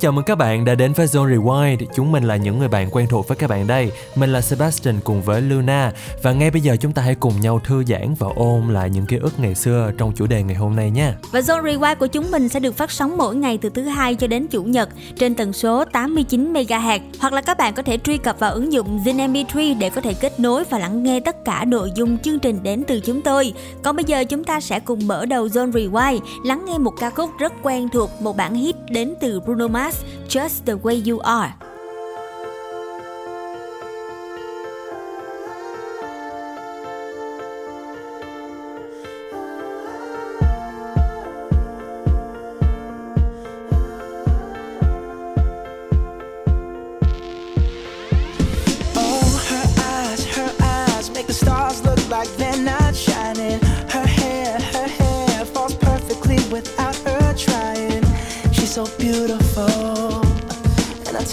chào 0.00 0.12
mừng 0.12 0.24
các 0.24 0.38
bạn 0.38 0.64
đã 0.64 0.74
đến 0.74 0.92
với 0.92 1.06
Zone 1.06 1.28
Rewind. 1.28 1.86
Chúng 1.94 2.12
mình 2.12 2.24
là 2.24 2.36
những 2.36 2.58
người 2.58 2.68
bạn 2.68 2.88
quen 2.90 3.06
thuộc 3.10 3.28
với 3.28 3.36
các 3.36 3.50
bạn 3.50 3.66
đây. 3.66 3.92
Mình 4.14 4.32
là 4.32 4.40
Sebastian 4.40 5.00
cùng 5.04 5.22
với 5.22 5.42
Luna 5.42 5.92
và 6.22 6.32
ngay 6.32 6.50
bây 6.50 6.60
giờ 6.60 6.76
chúng 6.80 6.92
ta 6.92 7.02
hãy 7.02 7.14
cùng 7.14 7.40
nhau 7.40 7.60
thư 7.64 7.84
giãn 7.84 8.14
và 8.18 8.26
ôn 8.36 8.68
lại 8.68 8.90
những 8.90 9.06
ký 9.06 9.16
ức 9.16 9.40
ngày 9.40 9.54
xưa 9.54 9.92
trong 9.98 10.12
chủ 10.12 10.26
đề 10.26 10.42
ngày 10.42 10.54
hôm 10.54 10.76
nay 10.76 10.90
nha. 10.90 11.14
Và 11.32 11.40
Zone 11.40 11.62
Rewind 11.62 11.96
của 11.96 12.06
chúng 12.06 12.30
mình 12.30 12.48
sẽ 12.48 12.60
được 12.60 12.76
phát 12.76 12.90
sóng 12.90 13.16
mỗi 13.16 13.36
ngày 13.36 13.58
từ 13.58 13.68
thứ 13.68 13.82
hai 13.82 14.14
cho 14.14 14.26
đến 14.26 14.46
chủ 14.46 14.62
nhật 14.62 14.88
trên 15.18 15.34
tần 15.34 15.52
số 15.52 15.84
89 15.84 16.52
MHz 16.52 17.00
hoặc 17.20 17.32
là 17.32 17.40
các 17.40 17.58
bạn 17.58 17.74
có 17.74 17.82
thể 17.82 17.98
truy 17.98 18.18
cập 18.18 18.38
vào 18.38 18.52
ứng 18.52 18.72
dụng 18.72 19.00
Zin 19.04 19.32
MP3 19.32 19.78
để 19.78 19.90
có 19.90 20.00
thể 20.00 20.14
kết 20.14 20.40
nối 20.40 20.64
và 20.70 20.78
lắng 20.78 21.02
nghe 21.02 21.20
tất 21.20 21.44
cả 21.44 21.64
nội 21.64 21.90
dung 21.94 22.18
chương 22.18 22.38
trình 22.38 22.62
đến 22.62 22.84
từ 22.88 23.00
chúng 23.00 23.22
tôi. 23.22 23.52
Còn 23.82 23.96
bây 23.96 24.04
giờ 24.04 24.24
chúng 24.24 24.44
ta 24.44 24.60
sẽ 24.60 24.80
cùng 24.80 25.06
mở 25.06 25.26
đầu 25.26 25.46
Zone 25.46 25.72
Rewind 25.72 26.20
lắng 26.44 26.64
nghe 26.66 26.78
một 26.78 26.92
ca 27.00 27.10
khúc 27.10 27.30
rất 27.38 27.52
quen 27.62 27.88
thuộc, 27.92 28.10
một 28.20 28.36
bản 28.36 28.54
hit 28.54 28.76
đến 28.90 29.14
từ 29.20 29.40
Bruno 29.40 29.68
Mars, 29.68 29.87
Just 30.26 30.66
the 30.66 30.76
Way 30.76 30.94
You 30.94 31.20
Are. 31.22 31.67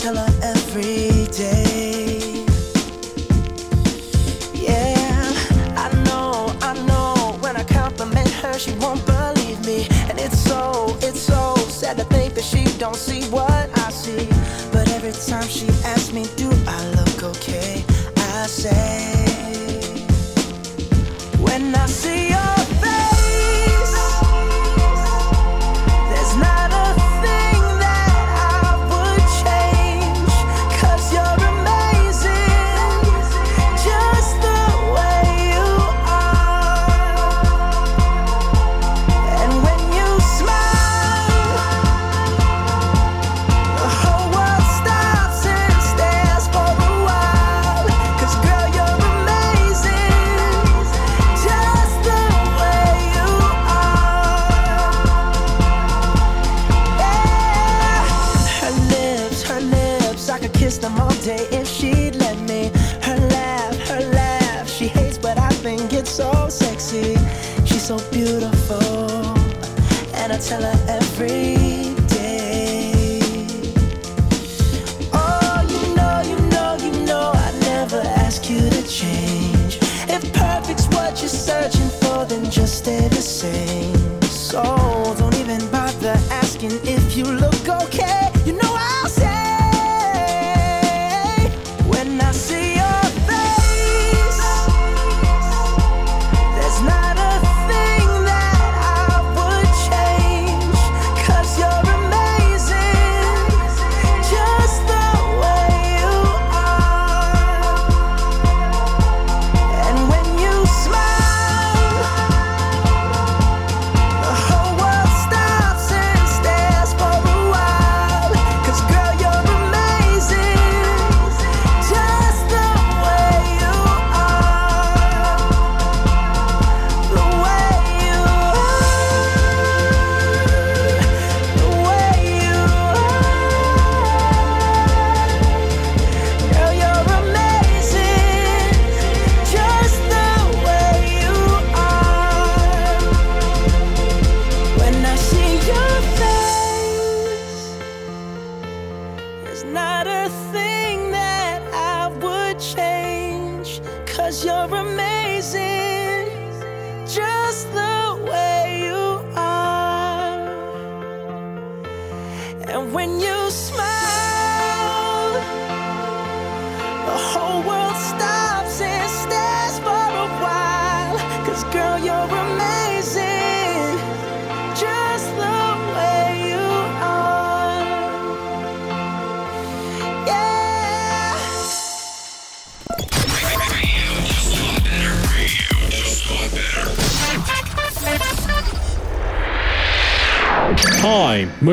Her 0.06 0.28
every 0.44 1.26
day. 1.32 2.46
Yeah, 4.54 5.32
I 5.76 5.92
know, 6.06 6.54
I 6.62 6.74
know. 6.86 7.38
When 7.40 7.58
I 7.58 7.64
compliment 7.64 8.30
her, 8.42 8.54
she 8.60 8.72
won't 8.74 9.04
believe 9.06 9.66
me, 9.66 9.88
and 10.10 10.20
it's 10.20 10.38
so, 10.38 10.96
it's 11.02 11.20
so 11.20 11.56
sad 11.56 11.98
to 11.98 12.04
think 12.06 12.36
that 12.36 12.44
she 12.44 12.66
don't 12.78 12.96
see 12.96 13.24
what 13.30 13.55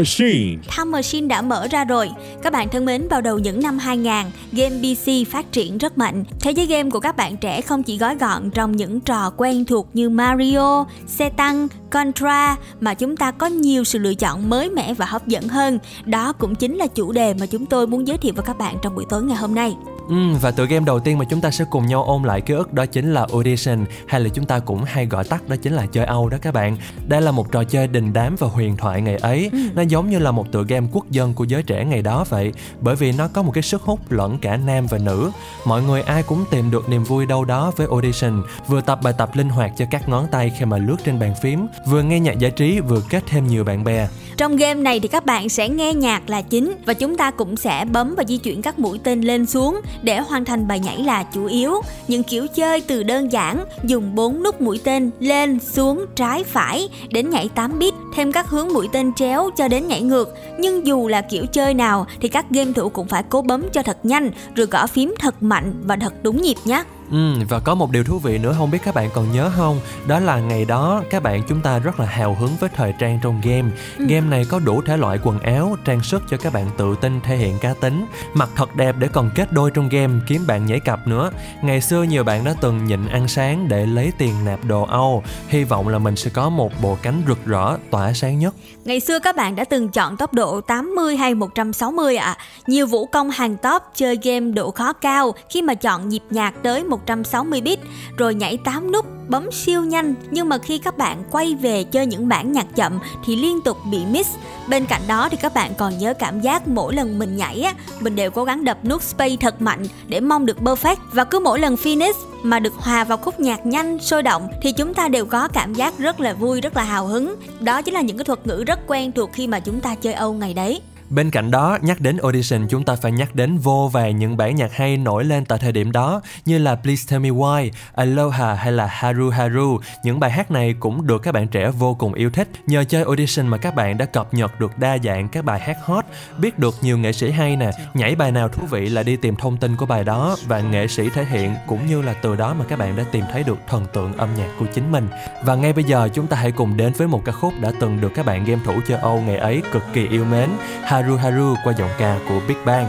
Machine. 0.02 0.56
Time 0.76 0.90
Machine 0.90 1.26
đã 1.26 1.43
mở 1.43 1.69
ra 1.70 1.84
rồi. 1.84 2.10
Các 2.43 2.52
bạn 2.52 2.69
thân 2.69 2.84
mến, 2.84 3.08
vào 3.08 3.20
đầu 3.20 3.38
những 3.38 3.62
năm 3.62 3.78
2000, 3.78 4.12
game 4.52 4.76
PC 4.78 5.31
phát 5.31 5.52
triển 5.52 5.78
rất 5.78 5.99
mạnh. 5.99 6.25
Thế 6.40 6.50
giới 6.50 6.66
game 6.66 6.90
của 6.90 7.00
các 7.00 7.16
bạn 7.16 7.37
trẻ 7.37 7.60
không 7.60 7.82
chỉ 7.82 7.99
gói 7.99 8.16
gọn 8.16 8.50
trong 8.50 8.76
những 8.76 9.00
trò 9.00 9.32
quen 9.37 9.64
thuộc 9.64 9.88
như 9.94 10.08
Mario, 10.08 10.84
xe 11.06 11.28
tăng, 11.28 11.69
Contra 11.90 12.56
mà 12.81 12.94
chúng 12.94 13.16
ta 13.16 13.31
có 13.31 13.46
nhiều 13.46 13.84
sự 13.84 13.99
lựa 13.99 14.14
chọn 14.14 14.50
mới 14.50 14.70
mẻ 14.70 14.94
và 14.94 15.06
hấp 15.06 15.26
dẫn 15.26 15.49
hơn. 15.49 15.78
Đó 16.05 16.32
cũng 16.32 16.55
chính 16.55 16.76
là 16.76 16.87
chủ 16.87 17.12
đề 17.12 17.34
mà 17.34 17.46
chúng 17.46 17.66
tôi 17.66 17.87
muốn 17.87 18.06
giới 18.06 18.19
thiệu 18.19 18.32
với 18.37 18.44
các 18.44 18.58
bạn 18.58 18.76
trong 18.82 18.94
buổi 18.94 19.05
tối 19.10 19.22
ngày 19.22 19.37
hôm 19.37 19.55
nay. 19.55 19.75
Ừ, 20.08 20.16
và 20.40 20.50
tựa 20.50 20.66
game 20.66 20.84
đầu 20.84 21.00
tiên 21.00 21.19
mà 21.19 21.25
chúng 21.25 21.40
ta 21.40 21.50
sẽ 21.50 21.64
cùng 21.70 21.87
nhau 21.87 22.04
ôn 22.04 22.22
lại 22.22 22.40
ký 22.40 22.54
ức 22.54 22.72
đó 22.72 22.87
chính 22.87 23.14
là 23.14 23.26
Audition 23.32 23.84
hay 24.06 24.20
là 24.20 24.28
chúng 24.28 24.44
ta 24.44 24.58
cũng 24.58 24.84
hay 24.84 25.06
gọi 25.06 25.25
tắt 25.25 25.49
đó 25.49 25.56
chính 25.62 25.72
là 25.72 25.87
chơi 25.87 26.04
Âu 26.04 26.28
đó 26.28 26.38
các 26.43 26.54
bạn. 26.54 26.76
Đây 27.06 27.22
là 27.22 27.31
một 27.31 27.52
trò 27.52 27.64
chơi 27.64 27.88
đình 27.88 28.12
đám 28.12 28.37
và 28.38 28.46
huyền 28.49 28.76
thoại 28.76 29.00
ngày 29.00 29.16
ấy. 29.16 29.49
Ừ. 29.52 29.58
Nó 29.75 29.82
giống 29.82 30.10
như 30.10 30.19
là 30.19 30.31
một 30.31 30.52
tựa 30.52 30.64
game 30.69 30.87
quốc 30.93 31.10
dân 31.10 31.34
của 31.34 31.44
giới 31.44 31.62
trẻ 31.62 31.84
ngày 31.84 32.02
đó 32.02 32.25
vậy, 32.28 32.52
bởi 32.81 32.96
vì 32.96 33.12
nó 33.12 33.28
có 33.28 33.43
một 33.43 33.50
cái 33.54 33.62
sức 33.62 33.82
hút 33.82 34.12
lẫn 34.12 34.38
cả 34.38 34.56
nam 34.56 34.87
và 34.87 34.99
nữ. 34.99 35.31
Mọi 35.64 35.82
người 35.82 36.02
ai 36.02 36.22
cũng 36.22 36.44
tìm 36.50 36.70
được 36.70 36.88
niềm 36.88 37.05
vui 37.05 37.26
đâu 37.26 37.44
đó 37.44 37.72
với 37.76 37.87
Audition, 37.90 38.43
vừa 38.69 38.81
tập 38.81 38.98
bài 39.02 39.14
tập 39.19 39.31
linh 39.34 39.48
hoạt 39.48 39.72
cho 39.76 39.84
các 39.90 40.08
ngón 40.08 40.26
tay 40.31 40.52
khi 40.58 40.64
mà 40.64 40.76
lướt 40.76 40.96
trên 41.05 41.19
bàn 41.19 41.34
phím, 41.43 41.66
vừa 41.87 42.02
nghe 42.02 42.20
nhạc 42.20 42.38
giải 42.38 42.50
trí 42.50 42.81
vừa 42.81 43.00
kết 43.08 43.22
thêm 43.26 43.46
nhiều 43.46 43.64
bạn 43.64 43.84
bè. 43.84 44.08
Trong 44.37 44.56
game 44.56 44.82
này 44.82 45.00
thì 45.00 45.08
các 45.08 45.26
bạn 45.26 45.48
sẽ 45.48 45.69
nghe 45.69 45.94
nhạc 45.94 46.31
là 46.31 46.43
chính 46.43 46.75
và 46.87 46.94
chúng 46.94 47.16
ta 47.16 47.31
cũng 47.31 47.56
sẽ 47.56 47.84
bấm 47.84 48.14
và 48.14 48.25
di 48.28 48.38
chuyển 48.38 48.62
các 48.62 48.78
mũi 48.78 49.00
tên 49.05 49.20
lên 49.20 49.46
xuống 49.46 49.81
để 50.03 50.21
hoàn 50.21 50.44
thành 50.44 50.69
bài 50.69 50.81
nhảy 50.81 50.99
là 50.99 51.23
chủ 51.23 51.47
yếu. 51.47 51.75
Những 52.09 52.23
kiểu 52.23 52.47
chơi 52.55 52.81
từ 52.81 53.03
đơn 53.03 53.33
giản 53.33 53.65
dùng 53.85 54.15
4 54.15 54.43
nút 54.43 54.61
mũi 54.61 54.81
tên 54.85 55.11
lên, 55.21 55.59
xuống, 55.61 56.06
trái, 56.17 56.44
phải 56.44 56.89
đến 57.11 57.31
nhảy 57.31 57.49
8 57.55 57.79
bit, 57.79 57.94
thêm 58.15 58.33
các 58.33 58.49
hướng 58.49 58.69
mũi 58.75 58.89
tên 58.93 59.12
chéo 59.15 59.50
cho 59.56 59.69
đến 59.69 59.89
nhảy 59.89 60.03
ngược. 60.03 60.35
Nhưng 60.59 60.87
dù 60.87 61.09
là 61.09 61.21
kiểu 61.21 61.47
chơi 61.47 61.75
nào 61.75 62.06
thì 62.21 62.29
các 62.29 62.50
game 62.50 62.73
thủ 62.73 62.89
cũng 62.89 63.09
phải 63.09 63.23
cố 63.23 63.43
bấm 63.43 63.69
cho 63.73 63.83
thật 63.83 63.99
nhanh 64.03 64.31
rồi 64.55 64.67
gõ 64.67 64.87
phím 64.87 65.15
thật 65.19 65.43
mạnh 65.43 65.73
và 65.85 65.97
thật 65.97 66.12
đúng 66.23 66.43
nhịp 66.43 66.56
nhé. 66.65 66.85
Ừ, 67.12 67.35
và 67.49 67.61
có 67.61 67.75
một 67.75 67.91
điều 67.91 68.05
thú 68.05 68.19
vị 68.19 68.38
nữa 68.38 68.55
không 68.59 68.70
biết 68.70 68.79
các 68.85 68.94
bạn 68.94 69.11
còn 69.14 69.32
nhớ 69.32 69.50
không? 69.56 69.81
Đó 70.06 70.20
là 70.20 70.41
ngày 70.41 70.64
đó 70.64 71.03
các 71.11 71.23
bạn 71.23 71.43
chúng 71.49 71.61
ta 71.61 71.79
rất 71.79 72.00
là 72.00 72.06
hào 72.06 72.35
hứng 72.35 72.50
với 72.61 72.70
thời 72.75 72.94
trang 72.99 73.19
trong 73.23 73.41
game. 73.44 73.70
Ừ. 73.99 74.05
Game 74.09 74.26
này 74.26 74.44
có 74.44 74.59
đủ 74.59 74.82
thể 74.82 74.97
loại 74.97 75.19
quần 75.23 75.38
áo, 75.38 75.76
trang 75.85 76.03
sức 76.03 76.23
cho 76.29 76.37
các 76.37 76.53
bạn 76.53 76.70
tự 76.76 76.94
tin 77.00 77.20
thể 77.20 77.37
hiện 77.37 77.59
cá 77.59 77.75
tính. 77.75 78.06
Mặc 78.35 78.49
thật 78.56 78.76
đẹp 78.76 78.97
để 78.99 79.09
còn 79.12 79.31
kết 79.35 79.53
đôi 79.53 79.70
trong 79.70 79.88
game 79.88 80.14
kiếm 80.26 80.47
bạn 80.47 80.67
nhảy 80.67 80.81
cặp 80.81 81.06
nữa. 81.06 81.31
Ngày 81.62 81.81
xưa 81.81 82.03
nhiều 82.03 82.25
bạn 82.25 82.44
đã 82.44 82.55
từng 82.61 82.85
nhịn 82.85 83.06
ăn 83.09 83.29
sáng 83.29 83.69
để 83.69 83.87
lấy 83.87 84.12
tiền 84.19 84.35
nạp 84.44 84.65
đồ 84.65 84.82
Âu. 84.82 85.23
Hy 85.49 85.65
vọng 85.65 85.88
là 85.88 85.99
mình 85.99 86.17
sẽ 86.17 86.31
có 86.35 86.49
một 86.49 86.73
bộ 86.82 86.99
cánh 87.03 87.23
rực 87.29 87.47
rỡ, 87.47 87.76
tỏa 87.91 88.12
sáng 88.12 88.38
nhất. 88.38 88.55
Ngày 88.85 89.00
xưa 89.00 89.19
các 89.19 89.37
bạn 89.37 89.56
đã 89.56 89.65
từng 89.65 89.88
chọn 89.88 90.17
tốc 90.17 90.35
độ 90.35 90.61
80 90.61 91.17
hay 91.17 91.35
160 91.35 92.17
ạ. 92.17 92.37
À. 92.38 92.44
Nhiều 92.67 92.87
vũ 92.87 93.06
công 93.06 93.31
hàng 93.31 93.56
top 93.56 93.82
chơi 93.94 94.19
game 94.23 94.50
độ 94.50 94.70
khó 94.70 94.93
cao 94.93 95.35
khi 95.50 95.62
mà 95.62 95.75
chọn 95.75 96.08
nhịp 96.08 96.23
nhạc 96.31 96.55
tới 96.62 96.85
160 97.06 97.60
bit 97.60 97.78
rồi 98.16 98.34
nhảy 98.34 98.58
8 98.64 98.93
nút 98.93 99.06
bấm 99.28 99.52
siêu 99.52 99.84
nhanh. 99.84 100.14
Nhưng 100.31 100.49
mà 100.49 100.58
khi 100.58 100.78
các 100.78 100.99
bạn 100.99 101.25
quay 101.31 101.54
về 101.54 101.84
chơi 101.84 102.06
những 102.06 102.28
bản 102.28 102.52
nhạc 102.52 102.66
chậm 102.76 102.99
thì 103.25 103.37
liên 103.37 103.60
tục 103.60 103.76
bị 103.90 103.99
miss. 104.10 104.31
Bên 104.69 104.87
cạnh 104.87 105.02
đó 105.08 105.28
thì 105.28 105.37
các 105.37 105.54
bạn 105.54 105.72
còn 105.78 105.99
nhớ 105.99 106.14
cảm 106.14 106.40
giác 106.40 106.69
mỗi 106.69 106.94
lần 106.94 107.19
mình 107.19 107.37
nhảy 107.37 107.62
á, 107.62 107.75
mình 108.00 108.16
đều 108.16 108.31
cố 108.31 108.44
gắng 108.44 108.64
đập 108.64 108.78
nút 108.84 109.02
space 109.02 109.37
thật 109.40 109.62
mạnh 109.62 109.82
để 110.08 110.20
mong 110.20 110.46
được 110.46 110.58
perfect. 110.60 110.96
Và 111.12 111.25
cứ 111.25 111.38
mỗi 111.38 111.58
lần 111.58 111.75
finish 111.75 112.12
mà 112.43 112.60
được 112.60 112.75
hòa 112.75 113.05
vào 113.05 113.19
khúc 113.19 113.40
nhạc 113.40 113.66
nhanh 113.66 113.98
sôi 113.98 114.22
động 114.22 114.48
thì 114.62 114.72
chúng 114.72 114.94
ta 114.94 115.08
đều 115.08 115.26
có 115.26 115.48
cảm 115.48 115.75
giác 115.75 115.98
rất 115.98 116.20
là 116.20 116.32
vui 116.32 116.60
rất 116.60 116.76
là 116.76 116.82
hào 116.82 117.06
hứng. 117.06 117.34
Đó 117.60 117.82
chính 117.82 117.94
là 117.94 118.00
những 118.00 118.16
cái 118.19 118.25
thuật 118.25 118.46
ngữ 118.46 118.64
rất 118.66 118.81
quen 118.87 119.12
thuộc 119.12 119.31
khi 119.32 119.46
mà 119.46 119.60
chúng 119.60 119.81
ta 119.81 119.94
chơi 119.94 120.12
âu 120.12 120.32
ngày 120.32 120.55
đấy. 120.55 120.81
Bên 121.12 121.31
cạnh 121.31 121.50
đó, 121.50 121.79
nhắc 121.82 122.00
đến 122.00 122.17
audition 122.17 122.67
chúng 122.69 122.85
ta 122.85 122.97
phải 122.97 123.12
nhắc 123.12 123.35
đến 123.35 123.59
vô 123.59 123.91
vàn 123.93 124.17
những 124.17 124.37
bản 124.37 124.56
nhạc 124.56 124.73
hay 124.73 124.97
nổi 124.97 125.25
lên 125.25 125.44
tại 125.44 125.59
thời 125.59 125.73
điểm 125.73 125.93
đó 125.93 126.20
như 126.44 126.59
là 126.59 126.75
Please 126.75 127.06
Tell 127.11 127.23
Me 127.23 127.31
Why, 127.31 127.70
Aloha 127.94 128.55
hay 128.55 128.73
là 128.73 128.87
Haru 128.87 129.31
Haru. 129.31 129.81
Những 130.05 130.20
bài 130.20 130.31
hát 130.31 130.50
này 130.50 130.75
cũng 130.81 131.06
được 131.06 131.23
các 131.23 131.32
bạn 131.32 131.49
trẻ 131.49 131.70
vô 131.70 131.94
cùng 131.94 132.14
yêu 132.14 132.31
thích. 132.31 132.49
Nhờ 132.67 132.85
chơi 132.85 133.05
audition 133.05 133.47
mà 133.47 133.59
các 133.59 133.75
bạn 133.75 133.99
đã 133.99 134.05
cập 134.05 134.35
nhật 134.35 134.61
được 134.61 134.79
đa 134.79 134.99
dạng 135.05 135.29
các 135.29 135.44
bài 135.44 135.61
hát 135.61 135.76
hot, 135.85 136.05
biết 136.38 136.59
được 136.59 136.75
nhiều 136.82 136.99
nghệ 136.99 137.12
sĩ 137.12 137.31
hay 137.31 137.56
nè, 137.56 137.70
nhảy 137.94 138.15
bài 138.15 138.32
nào 138.32 138.49
thú 138.49 138.67
vị 138.70 138.88
là 138.88 139.03
đi 139.03 139.17
tìm 139.17 139.37
thông 139.37 139.56
tin 139.56 139.76
của 139.76 139.87
bài 139.87 140.05
đó 140.05 140.37
và 140.47 140.61
nghệ 140.61 140.87
sĩ 140.87 141.08
thể 141.08 141.25
hiện 141.25 141.55
cũng 141.67 141.87
như 141.87 142.03
là 142.03 142.15
từ 142.23 142.37
đó 142.37 142.55
mà 142.58 142.65
các 142.69 142.79
bạn 142.79 142.97
đã 142.97 143.05
tìm 143.12 143.25
thấy 143.32 143.43
được 143.43 143.58
thần 143.69 143.87
tượng 143.93 144.12
âm 144.12 144.29
nhạc 144.37 144.49
của 144.58 144.67
chính 144.75 144.93
mình. 144.93 145.08
Và 145.44 145.55
ngay 145.55 145.73
bây 145.73 145.85
giờ 145.85 146.08
chúng 146.15 146.26
ta 146.26 146.37
hãy 146.37 146.53
cùng 146.53 146.76
đến 146.76 146.93
với 146.93 147.08
một 147.08 147.23
ca 147.25 147.32
khúc 147.32 147.53
đã 147.61 147.73
từng 147.81 148.00
được 148.00 148.12
các 148.15 148.26
bạn 148.26 148.44
game 148.44 148.62
thủ 148.65 148.73
châu 148.88 148.99
Âu 148.99 149.20
ngày 149.20 149.37
ấy 149.37 149.62
cực 149.73 149.82
kỳ 149.93 150.08
yêu 150.08 150.25
mến. 150.25 150.49
Haru 150.82 151.01
Haru 151.01 151.56
qua 151.63 151.74
giọng 151.77 151.89
ca 151.98 152.19
của 152.30 152.39
Big 152.48 152.57
Bang. 152.65 152.88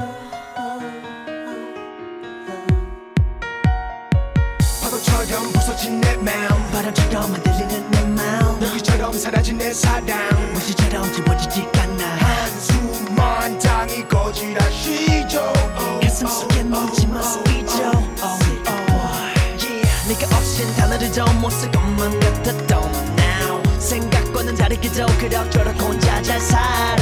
파도처럼 4.83 5.53
부서진 5.53 6.01
내 6.01 6.17
마음 6.17 6.71
바람처럼 6.73 7.25
흔들리는 7.25 7.91
내 7.91 8.01
마음 8.05 8.59
너희처럼 8.61 9.13
사라진 9.13 9.59
내 9.59 9.73
사랑 9.73 10.53
무시처럼 10.53 11.13
지워지지 11.13 11.67
않아 11.79 12.05
한숨만 12.05 13.59
당이 13.59 14.09
꺼지라 14.09 14.71
쉬죠 14.71 15.53
가슴 16.03 16.27
속에 16.27 16.63
묻지마 16.63 17.21
잊어 17.51 17.93
네가 20.09 20.37
없인 20.37 20.75
단어를 20.77 21.11
못쓸 21.41 21.71
것만 21.71 22.19
같았던 22.21 22.93
now 23.19 23.81
생각과는 23.81 24.55
다르게도 24.55 25.07
그럭저럭 25.19 25.81
혼자 25.81 26.23
잘 26.23 26.41
살아 26.41 27.02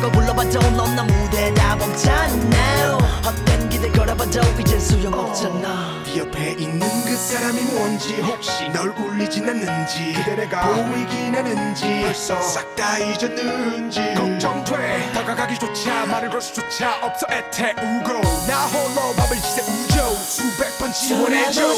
보고 0.00 0.10
싶다고 0.10 0.10
불러봐도 0.10 0.58
넌나 0.70 1.02
무대 1.04 1.52
다 1.54 1.76
멈췄나 1.76 2.98
헛된 3.24 3.68
기대 3.68 3.90
걸어봐도 3.90 4.40
이젠 4.60 4.80
소용없잖아. 4.80 6.02
네 6.04 6.18
옆에 6.18 6.52
있는 6.58 6.80
그 7.04 7.16
사람이 7.16 7.60
뭔지 7.62 8.20
혹시 8.20 8.68
널 8.70 8.88
울리진 8.90 9.48
않는지 9.48 10.12
그대 10.14 10.36
내가 10.36 10.62
보이긴 10.74 11.34
하는지 11.34 12.00
벌써 12.02 12.40
싹 12.40 12.74
다 12.76 12.98
잊었는지 12.98 14.00
걱정돼. 14.14 15.12
다가가기조차 15.14 16.06
말을 16.06 16.30
걸 16.30 16.40
수조차 16.40 16.98
없어. 17.02 17.26
애태우고 17.30 18.20
나 18.46 18.66
홀로 18.66 19.14
밥을 19.16 19.36
지새우죠. 19.36 20.14
수백 20.16 20.78
번 20.78 20.92
지원해줘 20.92 21.74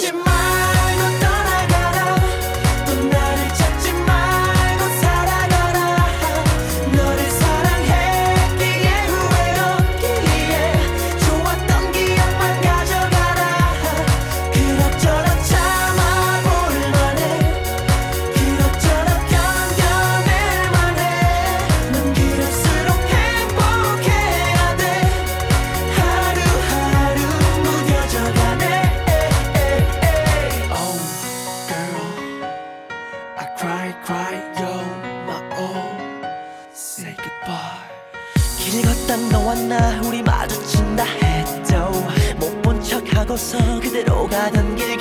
척하고서 43.38 43.80
그대로 43.80 44.26
가던 44.26 44.75
길 44.75 44.99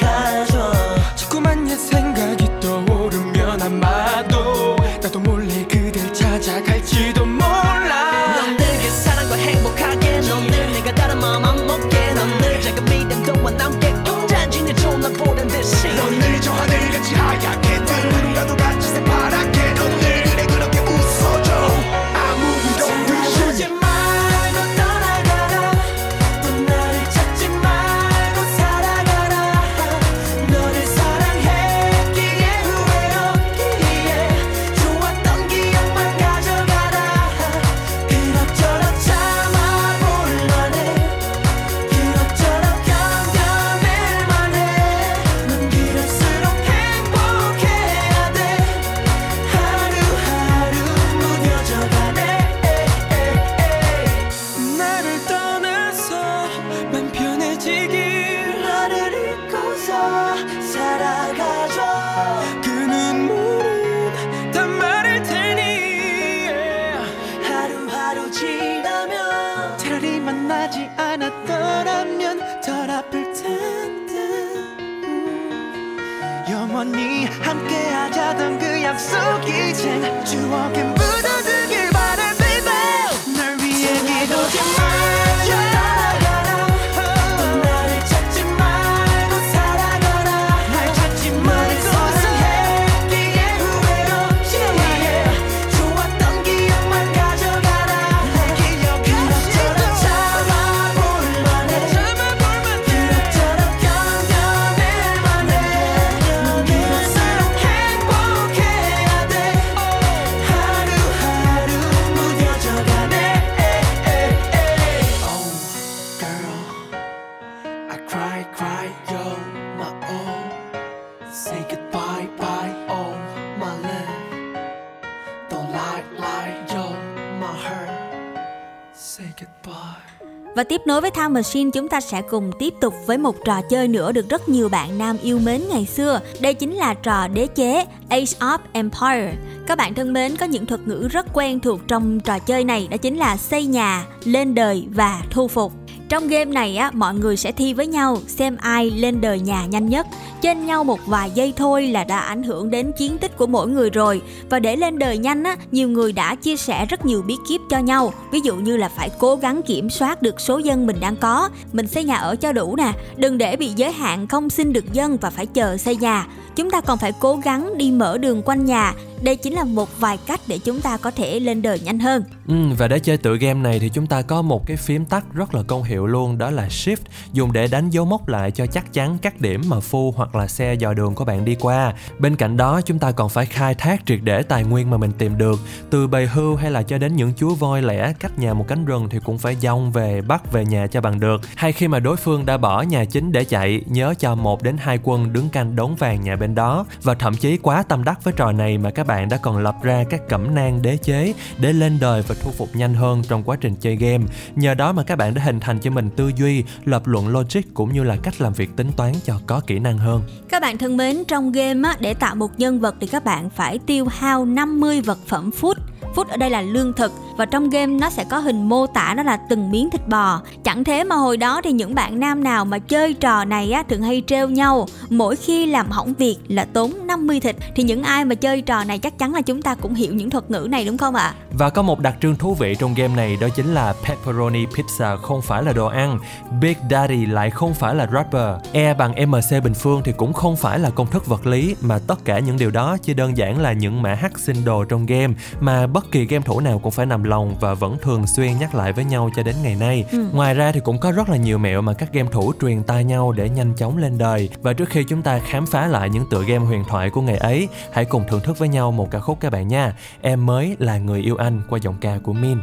Và 130.57 130.63
tiếp 130.63 130.81
nối 130.85 131.01
với 131.01 131.11
Time 131.11 131.27
Machine 131.27 131.71
chúng 131.73 131.87
ta 131.87 132.01
sẽ 132.01 132.21
cùng 132.21 132.51
tiếp 132.59 132.73
tục 132.81 132.93
với 133.05 133.17
một 133.17 133.35
trò 133.45 133.61
chơi 133.69 133.87
nữa 133.87 134.11
được 134.11 134.29
rất 134.29 134.49
nhiều 134.49 134.69
bạn 134.69 134.97
nam 134.97 135.17
yêu 135.23 135.39
mến 135.39 135.61
ngày 135.69 135.85
xưa. 135.85 136.19
Đây 136.39 136.53
chính 136.53 136.73
là 136.75 136.93
trò 136.93 137.27
đế 137.27 137.47
chế 137.47 137.85
Age 138.09 138.33
of 138.39 138.57
Empire. 138.71 139.33
Các 139.67 139.77
bạn 139.77 139.93
thân 139.93 140.13
mến, 140.13 140.37
có 140.37 140.45
những 140.45 140.65
thuật 140.65 140.87
ngữ 140.87 141.07
rất 141.11 141.25
quen 141.33 141.59
thuộc 141.59 141.79
trong 141.87 142.19
trò 142.19 142.39
chơi 142.39 142.63
này 142.63 142.87
đó 142.91 142.97
chính 142.97 143.17
là 143.17 143.37
xây 143.37 143.65
nhà, 143.65 144.05
lên 144.23 144.55
đời 144.55 144.87
và 144.89 145.21
thu 145.29 145.47
phục. 145.47 145.73
Trong 146.09 146.27
game 146.27 146.45
này 146.45 146.77
á, 146.77 146.91
mọi 146.93 147.15
người 147.15 147.37
sẽ 147.37 147.51
thi 147.51 147.73
với 147.73 147.87
nhau 147.87 148.17
xem 148.27 148.57
ai 148.57 148.91
lên 148.91 149.21
đời 149.21 149.39
nhà 149.39 149.65
nhanh 149.65 149.89
nhất. 149.89 150.07
Trên 150.41 150.65
nhau 150.65 150.83
một 150.83 150.99
vài 151.05 151.31
giây 151.31 151.53
thôi 151.55 151.87
là 151.87 152.03
đã 152.03 152.19
ảnh 152.19 152.43
hưởng 152.43 152.69
đến 152.69 152.91
chiến 152.97 153.17
tích 153.17 153.37
của 153.37 153.47
mỗi 153.47 153.67
người 153.67 153.89
rồi. 153.89 154.21
Và 154.49 154.59
để 154.59 154.75
lên 154.75 154.99
đời 154.99 155.17
nhanh 155.17 155.43
á, 155.43 155.57
nhiều 155.71 155.89
người 155.89 156.11
đã 156.11 156.35
chia 156.35 156.57
sẻ 156.57 156.85
rất 156.85 157.05
nhiều 157.05 157.21
bí 157.27 157.35
kíp 157.49 157.61
cho 157.69 157.79
nhau. 157.79 158.13
Ví 158.31 158.39
dụ 158.39 158.55
như 158.55 158.77
là 158.77 158.89
phải 158.89 159.09
cố 159.19 159.35
gắng 159.35 159.61
kiểm 159.61 159.89
soát 159.89 160.21
được 160.21 160.41
số 160.41 160.57
dân 160.57 160.87
mình 160.87 160.99
đang 160.99 161.15
có, 161.15 161.49
mình 161.73 161.87
xây 161.87 162.03
nhà 162.03 162.15
ở 162.15 162.35
cho 162.35 162.51
đủ 162.51 162.75
nè, 162.75 162.93
đừng 163.15 163.37
để 163.37 163.55
bị 163.55 163.67
giới 163.75 163.91
hạn 163.91 164.27
không 164.27 164.49
xin 164.49 164.73
được 164.73 164.93
dân 164.93 165.17
và 165.21 165.29
phải 165.29 165.45
chờ 165.45 165.77
xây 165.77 165.95
nhà. 165.95 166.27
Chúng 166.57 166.71
ta 166.71 166.81
còn 166.81 166.97
phải 166.97 167.11
cố 167.19 167.35
gắng 167.35 167.77
đi 167.77 167.91
mở 167.91 168.17
đường 168.17 168.41
quanh 168.41 168.65
nhà. 168.65 168.93
Đây 169.21 169.35
chính 169.35 169.53
là 169.53 169.63
một 169.63 169.89
vài 169.99 170.17
cách 170.27 170.39
để 170.47 170.59
chúng 170.59 170.81
ta 170.81 170.97
có 170.97 171.11
thể 171.11 171.39
lên 171.39 171.61
đời 171.61 171.79
nhanh 171.79 171.99
hơn. 171.99 172.23
Ừ, 172.47 172.55
và 172.77 172.87
để 172.87 172.99
chơi 172.99 173.17
tựa 173.17 173.35
game 173.35 173.59
này 173.59 173.79
thì 173.79 173.89
chúng 173.89 174.07
ta 174.07 174.21
có 174.21 174.41
một 174.41 174.67
cái 174.67 174.77
phím 174.77 175.05
tắt 175.05 175.25
rất 175.33 175.55
là 175.55 175.63
công 175.63 175.83
hiệu 175.83 176.07
luôn 176.07 176.37
đó 176.37 176.49
là 176.49 176.67
Shift 176.67 176.97
dùng 177.33 177.53
để 177.53 177.67
đánh 177.67 177.89
dấu 177.89 178.05
mốc 178.05 178.27
lại 178.27 178.51
cho 178.51 178.65
chắc 178.65 178.93
chắn 178.93 179.17
các 179.21 179.41
điểm 179.41 179.61
mà 179.67 179.79
phu 179.79 180.13
hoặc 180.17 180.35
là 180.35 180.47
xe 180.47 180.73
dò 180.73 180.93
đường 180.93 181.15
của 181.15 181.25
bạn 181.25 181.45
đi 181.45 181.55
qua. 181.55 181.93
Bên 182.19 182.35
cạnh 182.35 182.57
đó 182.57 182.81
chúng 182.81 182.99
ta 182.99 183.11
còn 183.11 183.29
phải 183.29 183.45
khai 183.45 183.75
thác 183.75 184.05
triệt 184.05 184.19
để 184.23 184.43
tài 184.43 184.63
nguyên 184.63 184.89
mà 184.89 184.97
mình 184.97 185.11
tìm 185.17 185.37
được 185.37 185.59
từ 185.89 186.07
bầy 186.07 186.27
hưu 186.27 186.55
hay 186.55 186.71
là 186.71 186.83
cho 186.83 186.97
đến 186.97 187.15
những 187.15 187.33
chú 187.37 187.55
voi 187.55 187.81
lẻ 187.81 188.13
cách 188.19 188.39
nhà 188.39 188.53
một 188.53 188.65
cánh 188.67 188.85
rừng 188.85 189.07
thì 189.09 189.19
cũng 189.23 189.37
phải 189.37 189.55
dông 189.55 189.91
về 189.91 190.21
bắt 190.21 190.51
về 190.51 190.65
nhà 190.65 190.87
cho 190.87 191.01
bằng 191.01 191.19
được. 191.19 191.41
Hay 191.55 191.71
khi 191.71 191.87
mà 191.87 191.99
đối 191.99 192.15
phương 192.15 192.45
đã 192.45 192.57
bỏ 192.57 192.81
nhà 192.81 193.05
chính 193.05 193.31
để 193.31 193.43
chạy 193.43 193.81
nhớ 193.85 194.13
cho 194.19 194.35
một 194.35 194.63
đến 194.63 194.77
hai 194.79 194.99
quân 195.03 195.33
đứng 195.33 195.49
canh 195.49 195.75
đống 195.75 195.95
vàng 195.95 196.21
nhà 196.21 196.35
bên 196.35 196.46
đó 196.55 196.85
và 197.03 197.13
thậm 197.13 197.35
chí 197.35 197.57
quá 197.57 197.83
tâm 197.83 198.03
đắc 198.03 198.23
với 198.23 198.33
trò 198.37 198.51
này 198.51 198.77
mà 198.77 198.91
các 198.91 199.07
bạn 199.07 199.29
đã 199.29 199.37
còn 199.37 199.57
lập 199.57 199.75
ra 199.83 200.03
các 200.09 200.21
cẩm 200.29 200.55
nang 200.55 200.81
đế 200.81 200.97
chế 200.97 201.33
để 201.57 201.73
lên 201.73 201.97
đời 202.01 202.23
và 202.27 202.35
thu 202.43 202.51
phục 202.51 202.75
nhanh 202.75 202.93
hơn 202.93 203.21
trong 203.29 203.43
quá 203.43 203.57
trình 203.61 203.75
chơi 203.75 203.95
game. 203.95 204.25
Nhờ 204.55 204.73
đó 204.73 204.91
mà 204.91 205.03
các 205.03 205.17
bạn 205.17 205.33
đã 205.33 205.41
hình 205.43 205.59
thành 205.59 205.79
cho 205.79 205.91
mình 205.91 206.09
tư 206.09 206.31
duy, 206.35 206.63
lập 206.85 207.07
luận 207.07 207.27
logic 207.27 207.73
cũng 207.73 207.93
như 207.93 208.03
là 208.03 208.15
cách 208.23 208.41
làm 208.41 208.53
việc 208.53 208.75
tính 208.75 208.91
toán 208.97 209.13
cho 209.23 209.39
có 209.47 209.61
kỹ 209.67 209.79
năng 209.79 209.97
hơn. 209.97 210.21
Các 210.49 210.61
bạn 210.61 210.77
thân 210.77 210.97
mến, 210.97 211.23
trong 211.27 211.51
game 211.51 211.89
á, 211.89 211.95
để 211.99 212.13
tạo 212.13 212.35
một 212.35 212.59
nhân 212.59 212.79
vật 212.79 212.95
thì 212.99 213.07
các 213.07 213.25
bạn 213.25 213.49
phải 213.49 213.79
tiêu 213.79 214.05
hao 214.05 214.45
50 214.45 215.01
vật 215.01 215.17
phẩm 215.27 215.49
food. 215.61 215.75
Food 216.15 216.25
ở 216.25 216.37
đây 216.37 216.49
là 216.49 216.61
lương 216.61 216.93
thực 216.93 217.11
và 217.37 217.45
trong 217.45 217.69
game 217.69 217.93
nó 217.99 218.09
sẽ 218.09 218.23
có 218.23 218.39
hình 218.39 218.69
mô 218.69 218.87
tả 218.87 219.13
đó 219.17 219.23
là 219.23 219.37
từng 219.49 219.71
miếng 219.71 219.89
thịt 219.89 220.07
bò. 220.07 220.41
Chẳng 220.63 220.83
thế 220.83 221.03
mà 221.03 221.15
hồi 221.15 221.37
đó 221.37 221.61
thì 221.63 221.71
những 221.71 221.95
bạn 221.95 222.19
nam 222.19 222.43
nào 222.43 222.65
mà 222.65 222.79
chơi 222.79 223.13
trò 223.13 223.45
này 223.45 223.71
á 223.71 223.83
thường 223.83 224.01
hay 224.01 224.23
trêu 224.27 224.49
nhau, 224.49 224.87
mỗi 225.09 225.35
khi 225.35 225.65
làm 225.65 225.91
hỏng 225.91 226.13
việc 226.13 226.37
là 226.47 226.65
tốn 226.65 226.91
50 227.07 227.39
thịt 227.39 227.55
thì 227.75 227.83
những 227.83 228.03
ai 228.03 228.25
mà 228.25 228.35
chơi 228.35 228.61
trò 228.61 228.83
này 228.83 228.99
chắc 228.99 229.19
chắn 229.19 229.33
là 229.33 229.41
chúng 229.41 229.61
ta 229.61 229.75
cũng 229.75 229.93
hiểu 229.93 230.13
những 230.13 230.29
thuật 230.29 230.51
ngữ 230.51 230.67
này 230.69 230.85
đúng 230.85 230.97
không 230.97 231.15
ạ? 231.15 231.33
Và 231.51 231.69
có 231.69 231.81
một 231.81 231.99
đặc 231.99 232.15
trưng 232.21 232.35
thú 232.35 232.53
vị 232.53 232.75
trong 232.79 232.93
game 232.93 233.15
này 233.15 233.37
đó 233.41 233.47
chính 233.55 233.73
là 233.73 233.93
pepperoni 234.07 234.65
pizza 234.65 235.17
không 235.17 235.41
phải 235.41 235.63
là 235.63 235.73
đồ 235.73 235.87
ăn, 235.87 236.19
Big 236.61 236.75
Daddy 236.91 237.25
lại 237.25 237.49
không 237.49 237.73
phải 237.73 237.95
là 237.95 238.07
rapper, 238.13 238.49
E 238.71 238.93
bằng 238.93 239.29
MC 239.29 239.63
bình 239.63 239.73
phương 239.73 240.01
thì 240.05 240.11
cũng 240.17 240.33
không 240.33 240.55
phải 240.55 240.79
là 240.79 240.89
công 240.89 241.07
thức 241.07 241.27
vật 241.27 241.45
lý 241.45 241.75
mà 241.81 241.99
tất 242.07 242.25
cả 242.25 242.39
những 242.39 242.57
điều 242.57 242.71
đó 242.71 242.97
chỉ 243.03 243.13
đơn 243.13 243.37
giản 243.37 243.61
là 243.61 243.73
những 243.73 244.01
mã 244.01 244.13
hắc 244.13 244.39
sinh 244.39 244.65
đồ 244.65 244.83
trong 244.83 245.05
game 245.05 245.33
mà 245.59 245.87
bất 245.87 246.11
kỳ 246.11 246.25
game 246.25 246.45
thủ 246.45 246.59
nào 246.59 246.79
cũng 246.79 246.91
phải 246.91 247.05
nằm 247.05 247.23
lòng 247.27 247.55
và 247.59 247.73
vẫn 247.73 247.97
thường 248.01 248.27
xuyên 248.27 248.59
nhắc 248.59 248.75
lại 248.75 248.93
với 248.93 249.05
nhau 249.05 249.29
cho 249.35 249.43
đến 249.43 249.55
ngày 249.63 249.75
nay. 249.75 250.05
Ngoài 250.33 250.53
ra 250.53 250.71
thì 250.71 250.79
cũng 250.79 250.97
có 250.99 251.11
rất 251.11 251.29
là 251.29 251.37
nhiều 251.37 251.57
mẹo 251.57 251.81
mà 251.81 251.93
các 251.93 252.13
game 252.13 252.29
thủ 252.31 252.53
truyền 252.61 252.83
tai 252.83 253.03
nhau 253.03 253.31
để 253.31 253.49
nhanh 253.49 253.73
chóng 253.73 253.97
lên 253.97 254.17
đời. 254.17 254.49
Và 254.61 254.73
trước 254.73 254.89
khi 254.89 255.03
chúng 255.03 255.21
ta 255.21 255.39
khám 255.39 255.65
phá 255.65 255.87
lại 255.87 256.09
những 256.09 256.25
tựa 256.31 256.43
game 256.43 256.65
huyền 256.65 256.83
thoại 256.89 257.09
của 257.09 257.21
ngày 257.21 257.37
ấy, 257.37 257.67
hãy 257.93 258.05
cùng 258.05 258.23
thưởng 258.27 258.41
thức 258.41 258.59
với 258.59 258.69
nhau 258.69 258.91
một 258.91 259.11
ca 259.11 259.19
khúc 259.19 259.37
các 259.39 259.51
bạn 259.51 259.67
nha. 259.67 259.93
Em 260.21 260.45
mới 260.45 260.75
là 260.79 260.97
người 260.97 261.21
yêu 261.21 261.35
anh 261.35 261.61
qua 261.69 261.79
giọng 261.81 261.95
ca 262.01 262.17
của 262.23 262.33
Min. 262.33 262.57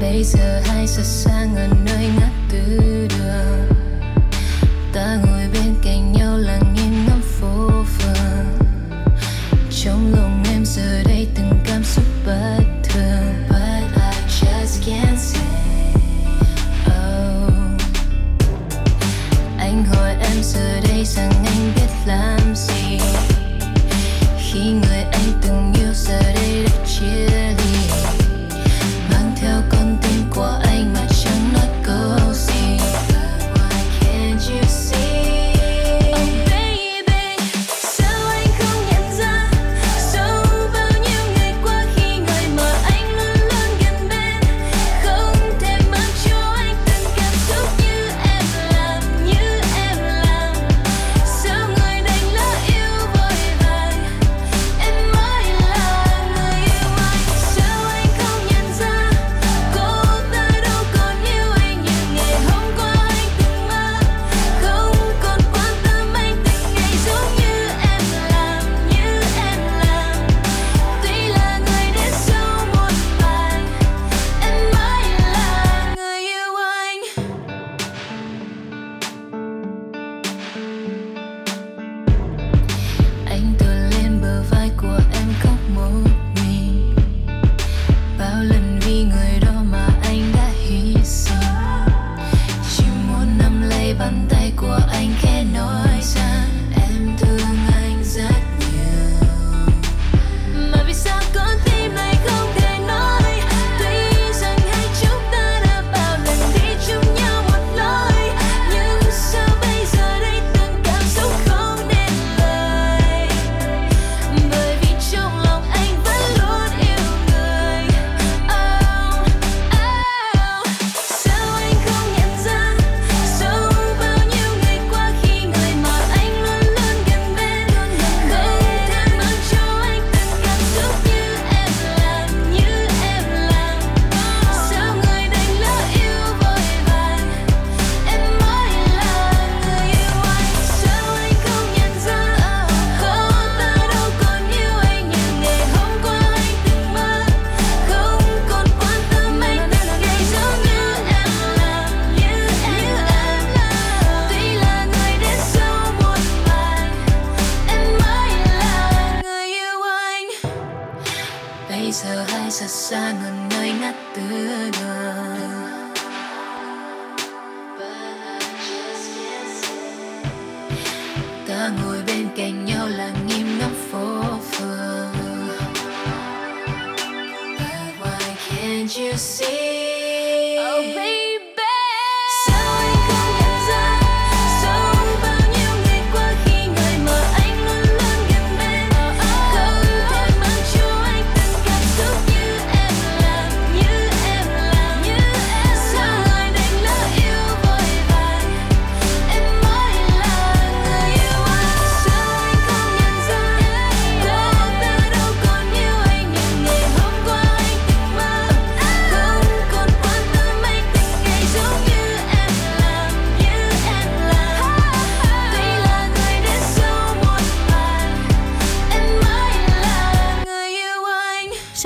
Bây 0.00 0.24
giờ 0.24 0.60
hai 0.64 0.86
giờ 0.86 1.02
sáng 1.02 1.56
ở 1.56 1.68
nơi 1.86 2.10
ngã 2.20 2.37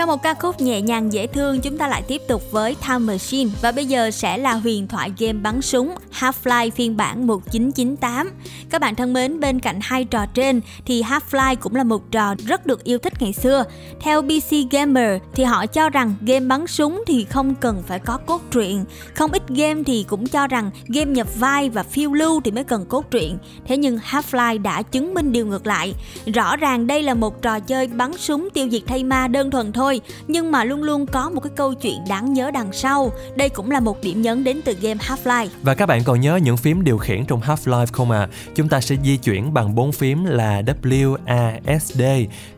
Sau 0.03 0.07
một 0.07 0.23
ca 0.23 0.35
khúc 0.35 0.61
nhẹ 0.61 0.81
nhàng 0.81 1.13
dễ 1.13 1.27
thương, 1.27 1.61
chúng 1.61 1.79
ta 1.79 1.89
lại 1.89 2.03
tiếp 2.03 2.23
tục 2.29 2.43
với 2.51 2.77
Time 2.89 2.99
Machine 2.99 3.51
và 3.63 3.73
bây 3.73 3.87
giờ 3.87 4.11
sẽ 4.11 4.39
là 4.39 4.53
huyền 4.53 4.89
thoại 4.89 5.13
game 5.19 5.33
bắn 5.33 5.63
súng 5.63 5.95
Half-Life 6.19 6.71
phiên 6.71 6.97
bản 6.97 7.27
1998. 7.27 8.31
Các 8.71 8.81
bạn 8.81 8.95
thân 8.95 9.13
mến, 9.13 9.41
bên 9.41 9.61
cạnh 9.61 9.79
hai 9.83 10.05
trò 10.05 10.27
trên 10.35 10.61
thì 10.87 11.03
Half-Life 11.03 11.57
cũng 11.57 11.75
là 11.75 11.85
một 11.85 12.11
trò 12.11 12.35
rất 12.47 12.67
được 12.67 12.85
yêu 12.85 12.99
thích 12.99 13.13
ngày 13.21 13.33
xưa. 13.33 13.65
Theo 14.01 14.23
PC 14.23 14.55
Gamer 14.71 15.23
thì 15.35 15.45
họ 15.45 15.67
cho 15.67 15.91
rằng 15.91 16.15
game 16.21 16.47
bắn 16.47 16.67
súng 16.67 17.03
thì 17.07 17.25
không 17.25 17.55
cần 17.55 17.83
phải 17.87 17.99
có 17.99 18.17
cốt 18.17 18.41
truyện. 18.51 18.85
Không 19.15 19.33
ít 19.33 19.43
game 19.49 19.83
thì 19.87 20.05
cũng 20.09 20.27
cho 20.27 20.47
rằng 20.47 20.71
game 20.89 21.11
nhập 21.13 21.27
vai 21.39 21.71
và 21.71 21.83
phiêu 21.83 22.13
lưu 22.13 22.41
thì 22.45 22.51
mới 22.51 22.65
cần 22.65 22.87
cốt 22.87 23.11
truyện. 23.11 23.39
Thế 23.67 23.77
nhưng 23.77 23.99
Half-Life 24.11 24.63
đã 24.63 24.83
chứng 24.83 25.15
minh 25.15 25.33
điều 25.33 25.47
ngược 25.47 25.67
lại. 25.67 25.95
Rõ 26.35 26.57
ràng 26.57 26.87
đây 26.87 27.03
là 27.03 27.15
một 27.15 27.43
trò 27.43 27.61
chơi 27.61 27.87
bắn 27.87 28.17
súng 28.17 28.49
tiêu 28.55 28.69
diệt 28.71 28.83
thây 28.87 29.05
ma 29.05 29.29
đơn 29.29 29.51
thuần 29.51 29.73
thôi, 29.73 29.92
nhưng 30.29 30.53
mà 30.53 30.65
luôn 30.65 30.83
luôn 30.83 31.07
có 31.07 31.31
một 31.31 31.41
cái 31.41 31.53
câu 31.57 31.75
chuyện 31.75 31.99
đáng 32.09 32.33
nhớ 32.33 32.51
đằng 32.51 32.73
sau. 32.73 33.13
Đây 33.37 33.49
cũng 33.49 33.71
là 33.71 33.81
một 33.81 34.03
điểm 34.03 34.23
nhấn 34.23 34.45
đến 34.45 34.61
từ 34.65 34.77
game 34.81 35.01
Half-Life. 35.05 35.49
Và 35.63 35.75
các 35.75 35.87
bạn 35.87 36.05
còn 36.05 36.21
nhớ 36.21 36.37
những 36.37 36.57
phím 36.57 36.85
điều 36.85 36.99
khiển 36.99 37.25
trong 37.25 37.41
Half-Life 37.41 37.87
không 37.93 38.11
à? 38.11 38.29
Chúng 38.55 38.69
ta 38.69 38.81
sẽ 38.81 38.97
di 39.05 39.17
chuyển 39.17 39.55
bằng 39.55 39.75
bốn 39.75 39.93
phím 39.93 40.25
là 40.25 40.63
W, 40.83 41.17
A, 41.25 41.55
S, 41.81 41.93
D. 41.93 42.03